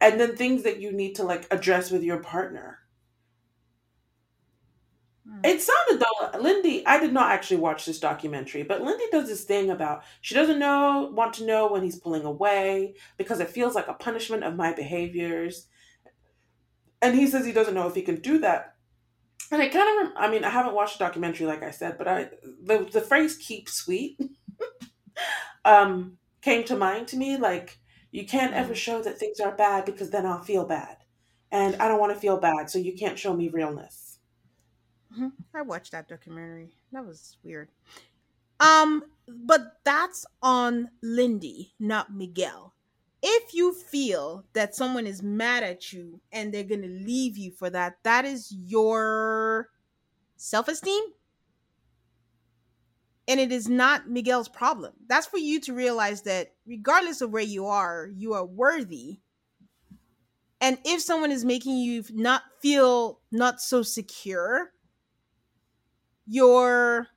[0.00, 2.78] and then things that you need to like address with your partner.
[5.28, 5.40] Hmm.
[5.44, 6.86] It sounded though, Lindy.
[6.86, 10.58] I did not actually watch this documentary, but Lindy does this thing about she doesn't
[10.58, 14.56] know, want to know when he's pulling away because it feels like a punishment of
[14.56, 15.66] my behaviors.
[17.00, 18.74] And he says he doesn't know if he can do that.
[19.50, 22.08] And I kind of, I mean, I haven't watched the documentary, like I said, but
[22.08, 22.30] I
[22.62, 24.18] the the phrase "keep sweet"
[25.64, 27.36] um came to mind to me.
[27.36, 27.78] Like
[28.10, 30.98] you can't ever show that things are bad because then I'll feel bad,
[31.50, 34.18] and I don't want to feel bad, so you can't show me realness.
[35.16, 35.32] Mhm.
[35.54, 36.76] I watched that documentary.
[36.92, 37.70] That was weird.
[38.60, 42.74] Um, but that's on Lindy, not Miguel.
[43.22, 47.68] If you feel that someone is mad at you and they're gonna leave you for
[47.70, 49.70] that, that is your
[50.36, 51.02] self-esteem.
[53.26, 54.94] And it is not Miguel's problem.
[55.06, 59.20] That's for you to realize that regardless of where you are, you are worthy.
[60.60, 64.72] And if someone is making you not feel not so secure,
[66.26, 67.08] your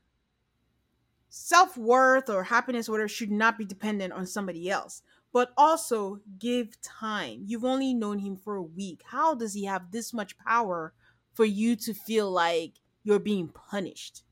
[1.29, 5.01] self worth or happiness, or whatever, should not be dependent on somebody else.
[5.33, 7.43] But also give time.
[7.45, 9.01] You've only known him for a week.
[9.05, 10.93] How does he have this much power
[11.33, 14.23] for you to feel like you're being punished?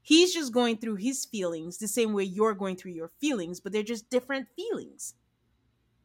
[0.00, 3.72] He's just going through his feelings the same way you're going through your feelings, but
[3.72, 5.14] they're just different feelings.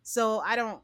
[0.04, 0.82] So I don't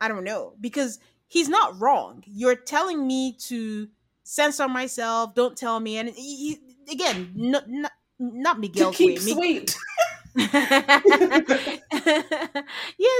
[0.00, 0.98] I don't know because
[1.28, 2.24] he's not wrong.
[2.26, 3.88] You're telling me to
[4.24, 6.58] censor myself, don't tell me and he,
[6.90, 9.18] again, not not, not Miguel's to keep way.
[9.18, 9.76] sweet.
[10.36, 11.80] yes,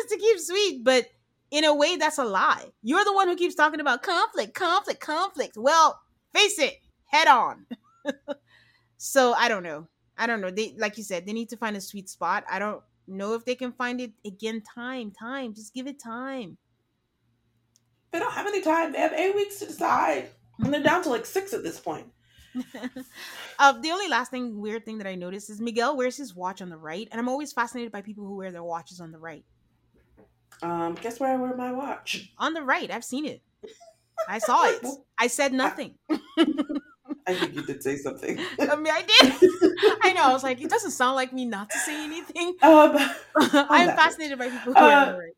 [0.08, 1.06] to keep sweet, but
[1.50, 2.66] in a way, that's a lie.
[2.82, 5.56] You're the one who keeps talking about conflict, conflict, conflict.
[5.56, 6.00] Well,
[6.32, 7.66] face it, head on.
[8.96, 9.88] so I don't know.
[10.16, 10.50] I don't know.
[10.50, 12.44] They like you said, they need to find a sweet spot.
[12.50, 14.62] I don't know if they can find it again.
[14.62, 15.54] Time, time.
[15.54, 16.56] Just give it time.
[18.12, 18.92] They don't have any time.
[18.92, 22.06] They have eight weeks to decide, and they're down to like six at this point.
[23.58, 26.60] Uh, the only last thing, weird thing that I noticed is Miguel wears his watch
[26.62, 29.18] on the right, and I'm always fascinated by people who wear their watches on the
[29.18, 29.44] right.
[30.62, 32.32] Um, guess where I wear my watch?
[32.38, 33.42] On the right, I've seen it.
[34.28, 34.84] I saw it.
[35.18, 35.94] I said nothing.
[37.26, 38.38] I think you did say something.
[38.60, 39.32] I mean, I did.
[40.02, 40.24] I know.
[40.24, 42.56] I was like, it doesn't sound like me not to say anything.
[42.62, 42.96] Um,
[43.36, 45.32] I'm fascinated by people who Uh, the right.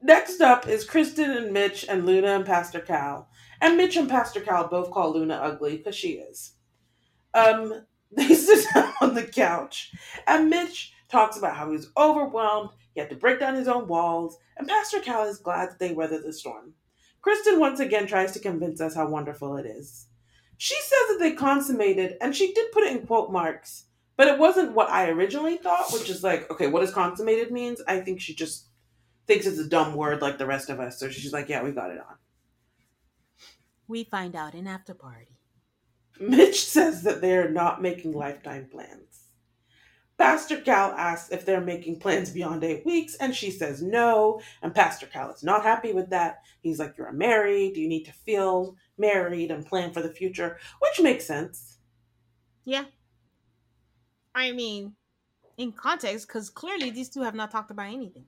[0.00, 3.28] next up is Kristen and Mitch and Luna and Pastor Cal.
[3.62, 6.54] And Mitch and Pastor Cal both call Luna ugly because she is.
[7.32, 9.92] Um, they sit down on the couch,
[10.26, 12.70] and Mitch talks about how he's overwhelmed.
[12.92, 15.92] He had to break down his own walls, and Pastor Cal is glad that they
[15.92, 16.74] weathered the storm.
[17.22, 20.08] Kristen once again tries to convince us how wonderful it is.
[20.58, 23.84] She says that they consummated, and she did put it in quote marks,
[24.16, 27.80] but it wasn't what I originally thought, which is like, okay, what does consummated means?
[27.86, 28.66] I think she just
[29.28, 31.70] thinks it's a dumb word like the rest of us, so she's like, yeah, we
[31.70, 32.16] got it on.
[33.92, 35.36] We find out in after party.
[36.18, 39.24] Mitch says that they're not making lifetime plans.
[40.16, 44.40] Pastor Cal asks if they're making plans beyond eight weeks, and she says no.
[44.62, 46.38] And Pastor Cal is not happy with that.
[46.62, 50.98] He's like, You're married, you need to feel married and plan for the future, which
[51.02, 51.76] makes sense.
[52.64, 52.84] Yeah.
[54.34, 54.94] I mean,
[55.58, 58.24] in context, because clearly these two have not talked about anything.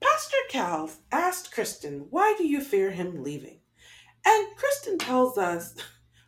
[0.00, 3.58] Pastor Cal asked Kristen, Why do you fear him leaving?
[4.24, 5.74] And Kristen tells us,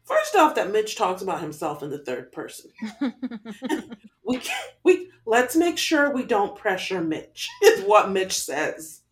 [0.05, 2.71] first off, that Mitch talks about himself in the third person.
[4.25, 9.03] we can't, we let's make sure we don't pressure Mitch is what Mitch says.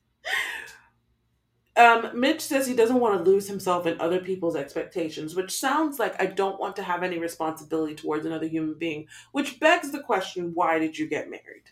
[1.75, 5.99] Um, Mitch says he doesn't want to lose himself in other people's expectations, which sounds
[5.99, 10.03] like I don't want to have any responsibility towards another human being, which begs the
[10.03, 11.71] question, why did you get married?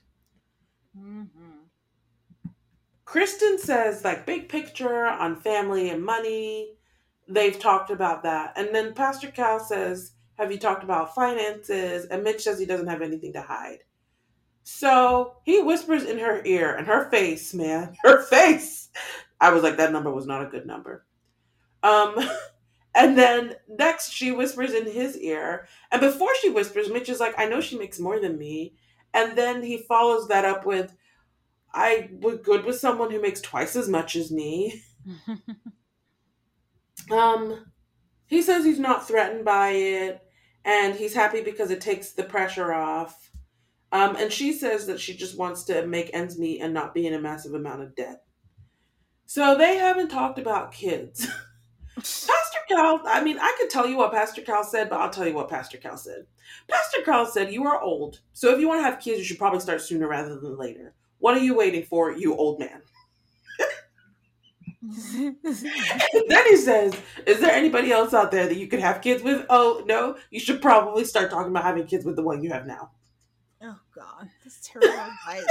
[0.97, 1.28] Mhm.
[3.05, 6.77] Kristen says like big picture on family and money.
[7.31, 8.55] They've talked about that.
[8.57, 12.07] And then Pastor Cal says, Have you talked about finances?
[12.07, 13.85] And Mitch says he doesn't have anything to hide.
[14.65, 18.89] So he whispers in her ear and her face, man, her face.
[19.40, 21.07] I was like, that number was not a good number.
[21.82, 22.16] Um,
[22.94, 25.66] and then next she whispers in his ear.
[25.90, 28.74] And before she whispers, Mitch is like, I know she makes more than me.
[29.15, 30.94] And then he follows that up with,
[31.73, 34.82] I would good with someone who makes twice as much as me.
[37.11, 37.66] Um,
[38.27, 40.23] he says he's not threatened by it,
[40.65, 43.31] and he's happy because it takes the pressure off.
[43.93, 47.07] Um, and she says that she just wants to make ends meet and not be
[47.07, 48.23] in a massive amount of debt.
[49.27, 51.27] So they haven't talked about kids.
[51.97, 55.27] Pastor Cal, I mean, I could tell you what Pastor Cal said, but I'll tell
[55.27, 56.27] you what Pastor Cal said.
[56.69, 59.39] Pastor Cal said, You are old, so if you want to have kids, you should
[59.39, 60.95] probably start sooner rather than later.
[61.19, 62.82] What are you waiting for, you old man?
[64.82, 66.94] Then he says,
[67.27, 69.44] Is there anybody else out there that you could have kids with?
[69.51, 70.16] Oh, no.
[70.31, 72.90] You should probably start talking about having kids with the one you have now.
[73.62, 75.47] oh God, that's terrible advice.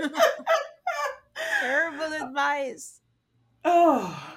[1.60, 3.00] terrible advice.
[3.64, 4.36] Oh.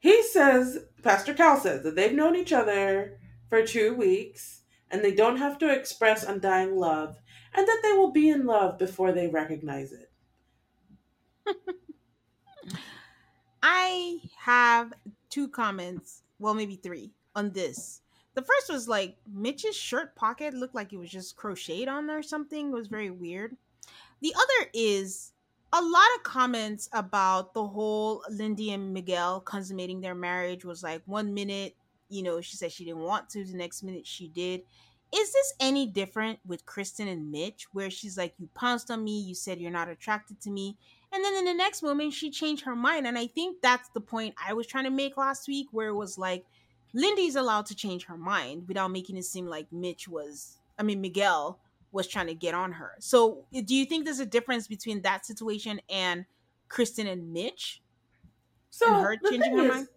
[0.00, 3.18] He says, Pastor Cal says that they've known each other
[3.48, 7.16] for two weeks and they don't have to express undying love
[7.54, 10.10] and that they will be in love before they recognize it.
[13.62, 14.92] I have
[15.30, 18.02] two comments, well, maybe three, on this.
[18.34, 22.22] The first was like Mitch's shirt pocket looked like it was just crocheted on or
[22.22, 22.68] something.
[22.68, 23.56] It was very weird.
[24.20, 25.32] The other is
[25.72, 31.02] a lot of comments about the whole Lindy and Miguel consummating their marriage was like
[31.06, 31.76] one minute,
[32.08, 34.62] you know, she said she didn't want to, the next minute she did.
[35.14, 39.20] Is this any different with Kristen and Mitch, where she's like, You pounced on me,
[39.20, 40.76] you said you're not attracted to me,
[41.12, 43.06] and then in the next moment, she changed her mind.
[43.06, 45.94] And I think that's the point I was trying to make last week, where it
[45.94, 46.44] was like,
[46.94, 51.00] Lindy's allowed to change her mind without making it seem like Mitch was, I mean,
[51.00, 51.60] Miguel
[51.92, 52.92] was trying to get on her.
[52.98, 56.24] So, do you think there's a difference between that situation and
[56.68, 57.82] Kristen and Mitch?
[58.70, 59.88] So and her changing her mind?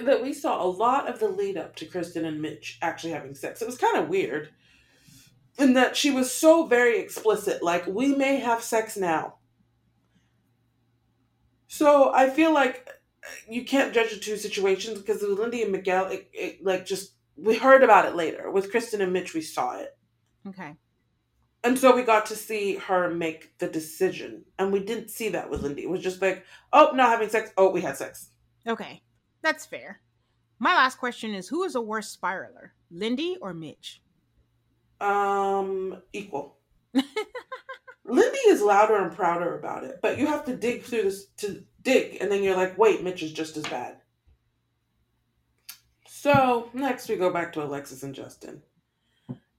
[0.00, 3.34] that we saw a lot of the lead up to Kristen and Mitch actually having
[3.34, 3.60] sex.
[3.60, 4.48] It was kind of weird
[5.58, 9.34] in that she was so very explicit, like we may have sex now.
[11.72, 12.86] So I feel like
[13.48, 17.14] you can't judge the two situations because with Lindy and Miguel, it, it like just
[17.34, 18.50] we heard about it later.
[18.50, 19.96] With Kristen and Mitch, we saw it.
[20.46, 20.74] Okay.
[21.64, 24.44] And so we got to see her make the decision.
[24.58, 25.84] And we didn't see that with Lindy.
[25.84, 26.44] It was just like,
[26.74, 27.50] oh, not having sex.
[27.56, 28.32] Oh, we had sex.
[28.68, 29.00] Okay.
[29.40, 30.02] That's fair.
[30.58, 34.02] My last question is who is a worse spiraler, Lindy or Mitch?
[35.00, 36.58] Um, equal.
[38.04, 41.64] Lindy is louder and prouder about it, but you have to dig through this to
[41.82, 43.98] dig, and then you're like, wait, Mitch is just as bad.
[46.06, 48.62] So next we go back to Alexis and Justin.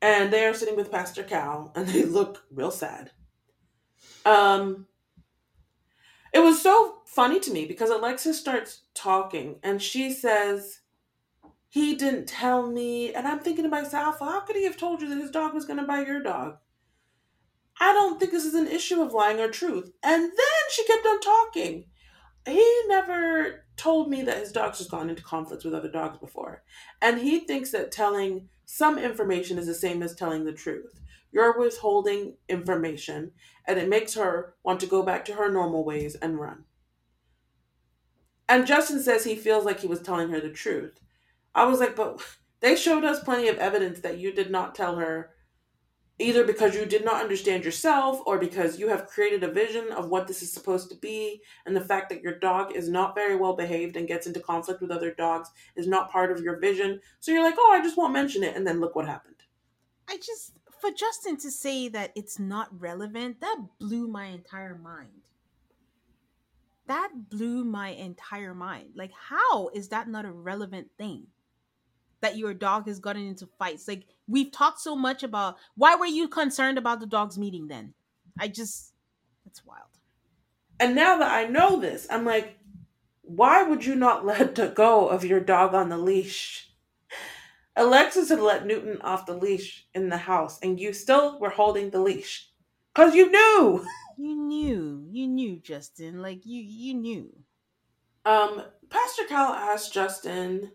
[0.02, 3.12] And they are sitting with Pastor Cal, and they look real sad.
[4.26, 4.88] Um,
[6.34, 10.80] it was so funny to me because Alexis starts talking, and she says,
[11.70, 15.10] "He didn't tell me," and I'm thinking to myself, "How could he have told you
[15.10, 16.58] that his dog was going to bite your dog?"
[17.84, 19.92] I don't think this is an issue of lying or truth.
[20.02, 21.84] And then she kept on talking.
[22.48, 26.64] He never told me that his dogs has gone into conflicts with other dogs before.
[27.02, 31.02] And he thinks that telling some information is the same as telling the truth.
[31.34, 33.32] You're withholding information,
[33.68, 36.64] and it makes her want to go back to her normal ways and run.
[38.48, 41.02] And Justin says he feels like he was telling her the truth.
[41.54, 42.22] I was like, but
[42.62, 45.32] they showed us plenty of evidence that you did not tell her
[46.24, 50.10] either because you did not understand yourself or because you have created a vision of
[50.10, 53.36] what this is supposed to be and the fact that your dog is not very
[53.36, 57.00] well behaved and gets into conflict with other dogs is not part of your vision
[57.20, 59.34] so you're like oh i just won't mention it and then look what happened
[60.08, 65.22] I just for Justin to say that it's not relevant, that blew my entire mind.
[66.88, 68.90] That blew my entire mind.
[68.94, 71.28] Like, how is that not a relevant thing?
[72.24, 73.88] That your dog has gotten into fights.
[73.88, 77.94] Like, we've talked so much about why were you concerned about the dog's meeting then?
[78.40, 78.94] I just
[79.46, 79.86] it's wild.
[80.80, 82.58] and now that i know this i'm like
[83.22, 86.72] why would you not let to go of your dog on the leash
[87.76, 91.90] alexis had let newton off the leash in the house and you still were holding
[91.92, 92.50] the leash
[92.94, 93.86] because you knew
[94.18, 96.22] You knew, you knew, Justin.
[96.22, 97.34] Like you, you knew.
[98.26, 100.72] Um, Pastor Cal asked Justin.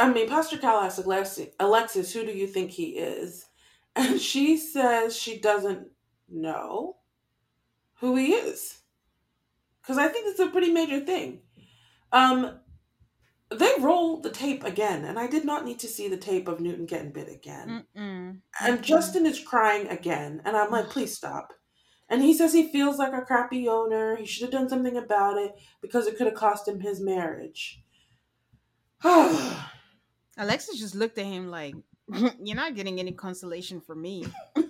[0.00, 3.46] I mean, Pastor Cal asked Alexis, Alexis, who do you think he is?
[3.94, 5.88] And she says she doesn't
[6.28, 6.96] know
[7.98, 8.78] who he is.
[9.82, 11.40] Because I think it's a pretty major thing.
[12.12, 12.60] Um,
[13.50, 16.60] they roll the tape again, and I did not need to see the tape of
[16.60, 17.84] Newton getting bit again.
[17.96, 18.38] Mm-mm.
[18.60, 21.52] And Justin is crying again, and I'm like, please stop.
[22.08, 24.16] And he says he feels like a crappy owner.
[24.16, 27.82] He should have done something about it because it could have cost him his marriage.
[30.40, 31.74] I Alexis just looked at him like,
[32.42, 34.24] "You're not getting any consolation for me."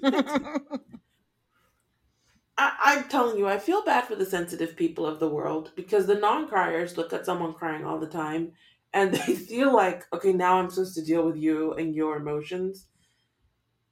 [2.58, 6.16] I'm telling you, I feel bad for the sensitive people of the world because the
[6.16, 8.52] non criers look at someone crying all the time
[8.92, 12.86] and they feel like, okay, now I'm supposed to deal with you and your emotions.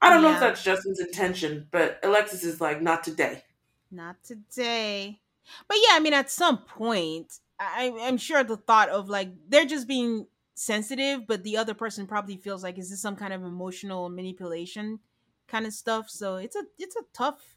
[0.02, 3.44] I don't know if that's Justin's intention, but Alexis is like, not today.
[3.90, 5.20] not today.
[5.66, 9.64] But yeah, I mean, at some point, I, I'm sure the thought of like they're
[9.64, 10.26] just being
[10.58, 14.98] sensitive, but the other person probably feels like is this some kind of emotional manipulation
[15.46, 16.10] kind of stuff.
[16.10, 17.56] So it's a it's a tough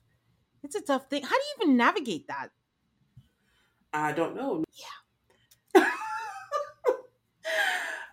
[0.63, 1.23] it's a tough thing.
[1.23, 2.49] How do you even navigate that?
[3.93, 4.63] I don't know.
[4.73, 5.83] Yeah.
[5.83, 5.83] uh,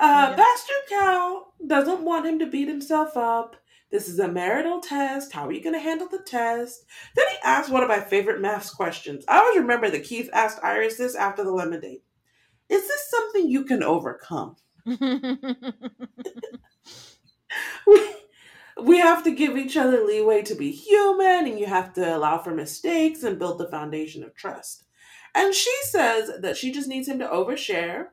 [0.00, 0.34] Yeah.
[0.34, 3.56] Pastor Cal doesn't want him to beat himself up.
[3.90, 5.32] This is a marital test.
[5.32, 6.84] How are you going to handle the test?
[7.16, 9.24] Then he asked one of my favorite MAFS questions.
[9.28, 12.02] I always remember that Keith asked Iris this after the lemon date.
[12.68, 14.56] Is this something you can overcome?
[17.86, 18.14] We,
[18.82, 22.38] we have to give each other leeway to be human, and you have to allow
[22.38, 24.84] for mistakes and build the foundation of trust.
[25.34, 28.06] And she says that she just needs him to overshare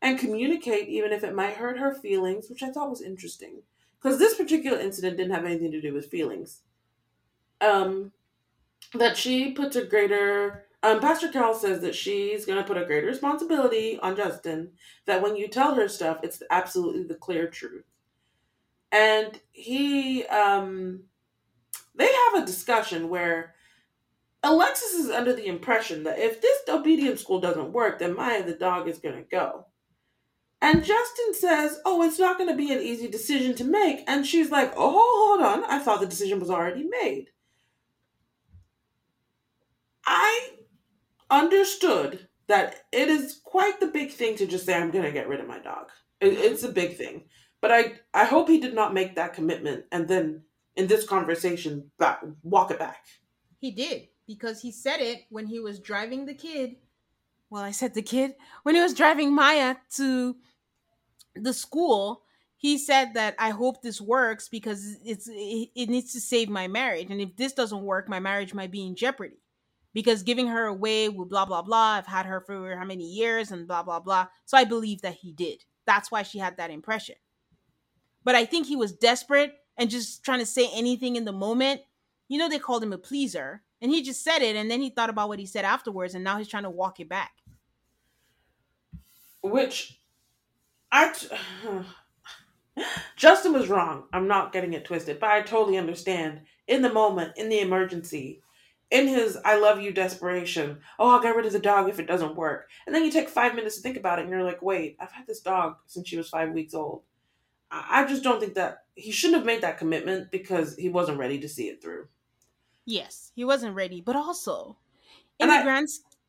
[0.00, 3.62] and communicate, even if it might hurt her feelings, which I thought was interesting.
[4.00, 6.62] Because this particular incident didn't have anything to do with feelings.
[7.60, 8.12] Um,
[8.94, 10.66] that she puts a greater.
[10.82, 14.70] Um, Pastor Cal says that she's going to put a greater responsibility on Justin,
[15.06, 17.84] that when you tell her stuff, it's absolutely the clear truth.
[18.92, 21.02] And he, um,
[21.96, 23.54] they have a discussion where
[24.42, 28.54] Alexis is under the impression that if this obedience school doesn't work, then Maya the
[28.54, 29.66] dog is going to go.
[30.60, 34.00] And Justin says, Oh, it's not going to be an easy decision to make.
[34.06, 35.64] And she's like, Oh, hold on.
[35.70, 37.26] I thought the decision was already made.
[40.06, 40.50] I
[41.30, 45.28] understood that it is quite the big thing to just say, I'm going to get
[45.28, 45.90] rid of my dog.
[46.20, 46.42] It, mm-hmm.
[46.42, 47.24] it's a big thing.
[47.60, 50.42] But I, I hope he did not make that commitment and then
[50.76, 53.04] in this conversation back, walk it back.
[53.58, 56.76] He did because he said it when he was driving the kid.
[57.50, 60.36] Well, I said the kid when he was driving Maya to
[61.34, 62.22] the school.
[62.56, 66.66] He said that I hope this works because it's it, it needs to save my
[66.66, 69.36] marriage, and if this doesn't work, my marriage might be in jeopardy.
[69.94, 71.96] Because giving her away with blah blah blah.
[71.96, 74.26] I've had her for how many years and blah blah blah.
[74.44, 75.64] So I believe that he did.
[75.86, 77.16] That's why she had that impression.
[78.24, 81.80] But I think he was desperate and just trying to say anything in the moment.
[82.28, 84.90] You know, they called him a pleaser, and he just said it, and then he
[84.90, 87.32] thought about what he said afterwards, and now he's trying to walk it back.
[89.40, 89.98] Which
[90.92, 91.14] I
[93.16, 94.04] Justin was wrong.
[94.12, 96.42] I'm not getting it twisted, but I totally understand.
[96.66, 98.42] In the moment, in the emergency,
[98.90, 102.06] in his I love you desperation, oh, I'll get rid of the dog if it
[102.06, 102.68] doesn't work.
[102.86, 105.12] And then you take five minutes to think about it and you're like, wait, I've
[105.12, 107.02] had this dog since she was five weeks old.
[107.70, 111.38] I just don't think that he shouldn't have made that commitment because he wasn't ready
[111.40, 112.08] to see it through.
[112.86, 114.78] Yes, he wasn't ready, but also
[115.38, 115.88] in And the I- grand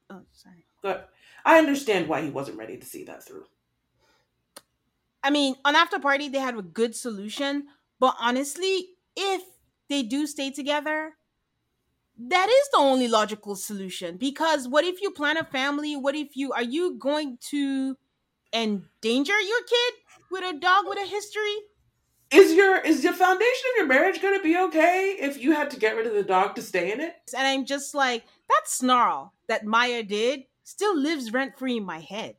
[0.09, 0.65] oh sorry.
[0.81, 1.09] But
[1.45, 3.45] I understand why he wasn't ready to see that through.
[5.23, 7.67] I mean, on after party they had a good solution,
[7.99, 9.41] but honestly, if
[9.89, 11.13] they do stay together,
[12.27, 14.17] that is the only logical solution.
[14.17, 15.95] Because what if you plan a family?
[15.95, 17.95] What if you are you going to
[18.53, 19.93] endanger your kid
[20.29, 21.55] with a dog with a history?
[22.31, 25.71] Is your is the foundation of your marriage going to be okay if you had
[25.71, 27.15] to get rid of the dog to stay in it?
[27.35, 31.99] And I'm just like, that snarl that Maya did still lives rent free in my
[31.99, 32.35] head.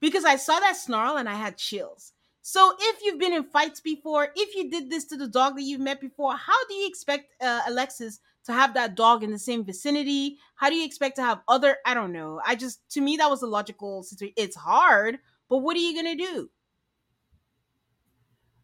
[0.00, 2.12] Because I saw that snarl and I had chills.
[2.42, 5.62] So if you've been in fights before, if you did this to the dog that
[5.62, 8.18] you've met before, how do you expect uh, Alexis
[8.50, 10.38] to have that dog in the same vicinity?
[10.56, 11.76] How do you expect to have other?
[11.86, 12.40] I don't know.
[12.46, 14.34] I just to me that was a logical situation.
[14.36, 15.18] It's hard,
[15.48, 16.50] but what are you gonna do?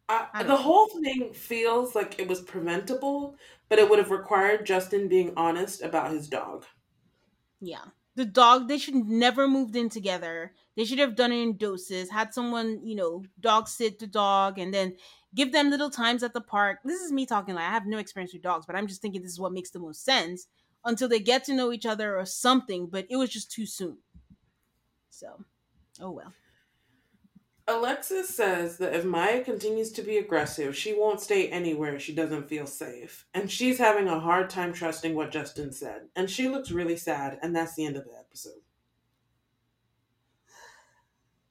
[0.09, 3.37] I Uh, the whole thing feels like it was preventable,
[3.69, 6.65] but it would have required Justin being honest about his dog.
[7.59, 7.85] Yeah.
[8.15, 10.55] The dog, they should never moved in together.
[10.77, 14.59] They should have done it in doses, had someone, you know, dog sit the dog
[14.59, 14.95] and then
[15.33, 16.79] give them little times at the park.
[16.85, 19.23] This is me talking like I have no experience with dogs, but I'm just thinking
[19.23, 20.47] this is what makes the most sense
[20.85, 23.97] until they get to know each other or something, but it was just too soon.
[25.09, 25.43] So,
[25.99, 26.31] oh well.
[27.67, 32.47] Alexis says that if Maya continues to be aggressive, she won't stay anywhere she doesn't
[32.47, 33.25] feel safe.
[33.33, 36.03] And she's having a hard time trusting what Justin said.
[36.15, 38.61] And she looks really sad, and that's the end of the episode.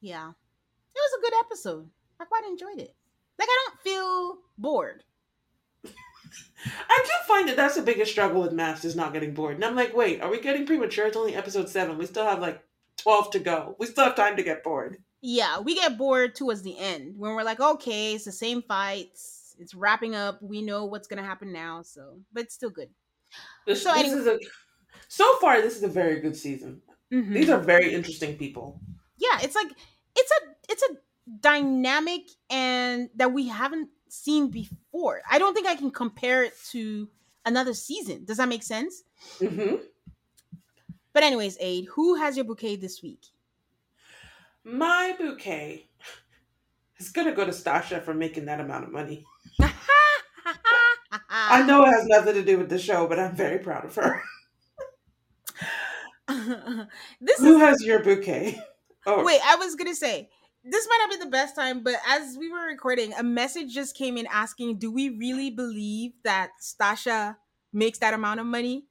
[0.00, 0.30] Yeah.
[0.30, 1.88] It was a good episode.
[2.20, 2.94] I quite enjoyed it.
[3.38, 5.04] Like I don't feel bored.
[5.84, 9.56] I do find that that's the biggest struggle with MAFS is not getting bored.
[9.56, 11.06] And I'm like, wait, are we getting premature?
[11.06, 11.98] It's only episode seven.
[11.98, 12.62] We still have like
[12.98, 13.76] 12 to go.
[13.78, 14.96] We still have time to get bored.
[15.20, 19.54] yeah, we get bored towards the end when we're like, okay, it's the same fights.
[19.58, 20.42] It's wrapping up.
[20.42, 21.82] We know what's gonna happen now.
[21.82, 22.88] So, but it's still good.
[23.66, 24.38] This, So this anyway- is a
[25.08, 26.80] so far this is a very good season.
[27.12, 27.32] Mhm.
[27.34, 28.80] These are very interesting people.
[29.18, 29.68] Yeah, it's like
[30.16, 30.96] it's a it's a
[31.40, 35.22] dynamic and that we haven't seen before.
[35.30, 37.08] I don't think I can compare it to
[37.44, 38.24] another season.
[38.24, 39.02] Does that make sense?
[39.38, 39.76] hmm
[41.12, 43.26] But anyways, Aid, who has your bouquet this week?
[44.64, 45.88] My bouquet
[46.98, 49.24] is gonna go to Stasha for making that amount of money.
[51.48, 53.94] I know it has nothing to do with the show, but I'm very proud of
[53.94, 54.22] her.
[57.20, 58.60] this Who is has your bouquet?
[59.06, 60.28] Oh, Wait, I was gonna say
[60.68, 63.96] this might not be the best time, but as we were recording, a message just
[63.96, 67.36] came in asking, "Do we really believe that Stasha
[67.72, 68.86] makes that amount of money?"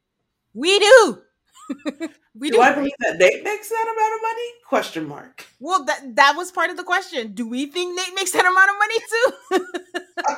[0.54, 1.22] We do.
[2.36, 4.50] we do Do I believe that Nate makes that amount of money?
[4.68, 5.46] Question mark.
[5.60, 7.34] Well, that that was part of the question.
[7.34, 10.38] Do we think Nate makes that amount of money too?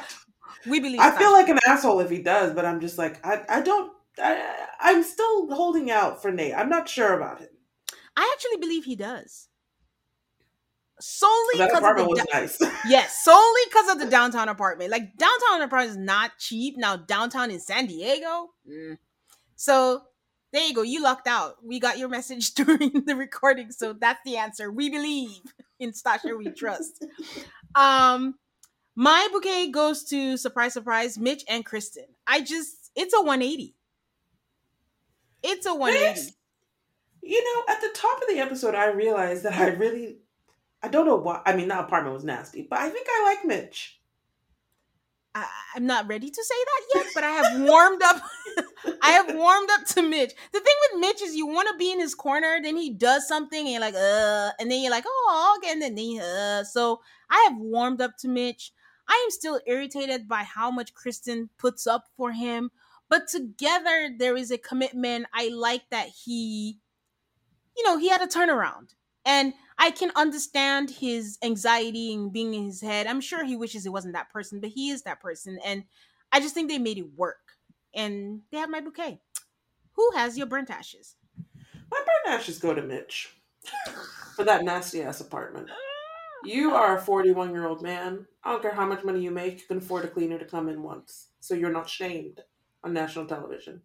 [0.71, 0.99] we believe.
[0.99, 3.93] I feel like an asshole if he does, but I'm just like I, I don't.
[4.17, 6.55] I, I'm still holding out for Nate.
[6.55, 7.49] I'm not sure about him.
[8.15, 9.49] I actually believe he does.
[10.99, 12.73] Solely because of apartment the was nice.
[12.87, 14.89] Yes, solely because of the downtown apartment.
[14.89, 16.75] Like downtown apartment is not cheap.
[16.77, 18.49] Now downtown in San Diego.
[18.67, 18.97] mm.
[19.55, 20.03] So
[20.51, 20.81] there you go.
[20.81, 21.57] You lucked out.
[21.63, 24.71] We got your message during the recording, so that's the answer.
[24.71, 25.41] We believe
[25.79, 26.37] in Stasha.
[26.37, 27.05] We trust.
[27.75, 28.35] Um,
[28.95, 32.05] my bouquet goes to surprise, surprise, Mitch and Kristen.
[32.25, 33.75] I just it's a 180.
[35.43, 36.33] It's a 180.
[37.21, 40.19] You know, at the top of the episode, I realized that I really
[40.83, 41.41] I don't know why.
[41.45, 43.99] I mean, that apartment was nasty, but I think I like Mitch.
[45.33, 45.45] I,
[45.75, 48.21] I'm not ready to say that yet, but I have warmed up.
[49.01, 50.33] I have warmed up to Mitch.
[50.51, 53.27] The thing with Mitch is you want to be in his corner, then he does
[53.27, 56.63] something, and you're like, uh, and then you're like, oh, okay, and then he, uh.
[56.63, 58.71] So I have warmed up to Mitch.
[59.07, 62.71] I am still irritated by how much Kristen puts up for him,
[63.09, 65.27] but together there is a commitment.
[65.33, 66.79] I like that he,
[67.75, 68.95] you know, he had a turnaround.
[69.25, 73.07] And I can understand his anxiety and being in his head.
[73.07, 75.59] I'm sure he wishes it wasn't that person, but he is that person.
[75.63, 75.83] And
[76.31, 77.53] I just think they made it work.
[77.93, 79.19] And they have my bouquet.
[79.93, 81.15] Who has your burnt ashes?
[81.91, 83.35] My burnt ashes go to Mitch
[84.35, 85.69] for that nasty ass apartment.
[86.43, 88.25] You are a 41 year old man.
[88.43, 90.69] I don't care how much money you make, you can afford a cleaner to come
[90.69, 91.29] in once.
[91.39, 92.41] So you're not shamed
[92.83, 93.81] on national television.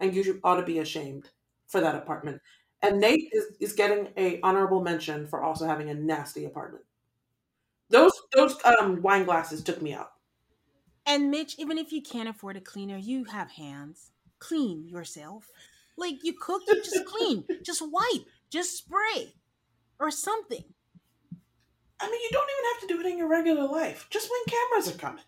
[0.00, 1.30] And you ought to be ashamed
[1.66, 2.40] for that apartment.
[2.86, 6.84] And Nate is, is getting a honorable mention for also having a nasty apartment.
[7.90, 10.12] Those those um, wine glasses took me out.
[11.04, 14.10] And Mitch, even if you can't afford a cleaner, you have hands.
[14.38, 15.48] Clean yourself.
[15.96, 17.44] Like you cook, you just clean.
[17.62, 18.26] Just wipe.
[18.50, 19.34] Just spray.
[19.98, 20.64] Or something.
[21.98, 24.06] I mean, you don't even have to do it in your regular life.
[24.10, 25.24] Just when cameras are coming.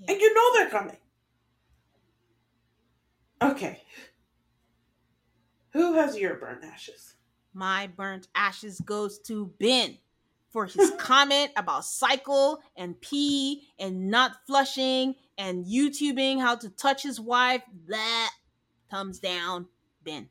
[0.00, 0.12] Yeah.
[0.12, 0.96] And you know they're coming.
[3.40, 3.80] Okay.
[5.72, 7.14] Who has your burnt ashes?
[7.54, 9.98] My burnt ashes goes to Ben
[10.50, 17.02] for his comment about cycle and pee and not flushing and YouTubing how to touch
[17.02, 17.62] his wife.
[17.88, 18.30] That
[18.90, 19.66] thumbs down,
[20.02, 20.28] Ben.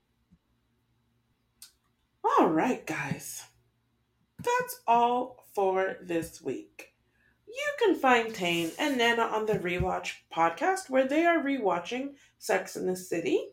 [2.23, 3.43] All right, guys.
[4.37, 6.93] That's all for this week.
[7.47, 12.75] You can find Tane and Nana on the Rewatch podcast where they are rewatching Sex
[12.75, 13.49] in the City.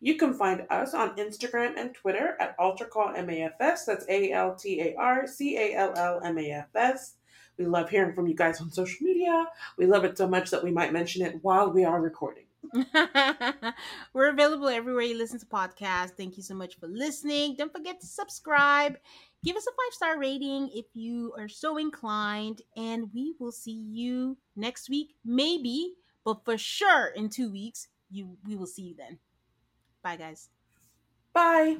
[0.00, 3.84] You can find us on Instagram and Twitter at AltarCallMAFS.
[3.86, 7.14] That's A L T A R C A L L M A F S.
[7.58, 9.46] We love hearing from you guys on social media.
[9.76, 12.44] We love it so much that we might mention it while we are recording.
[14.14, 16.12] We're available everywhere you listen to podcasts.
[16.16, 17.56] Thank you so much for listening.
[17.56, 18.96] Don't forget to subscribe.
[19.44, 22.62] Give us a five star rating if you are so inclined.
[22.76, 25.92] And we will see you next week, maybe,
[26.24, 27.88] but for sure in two weeks.
[28.10, 29.18] You we will see you then.
[30.02, 30.48] Bye, guys.
[31.32, 31.76] Bye.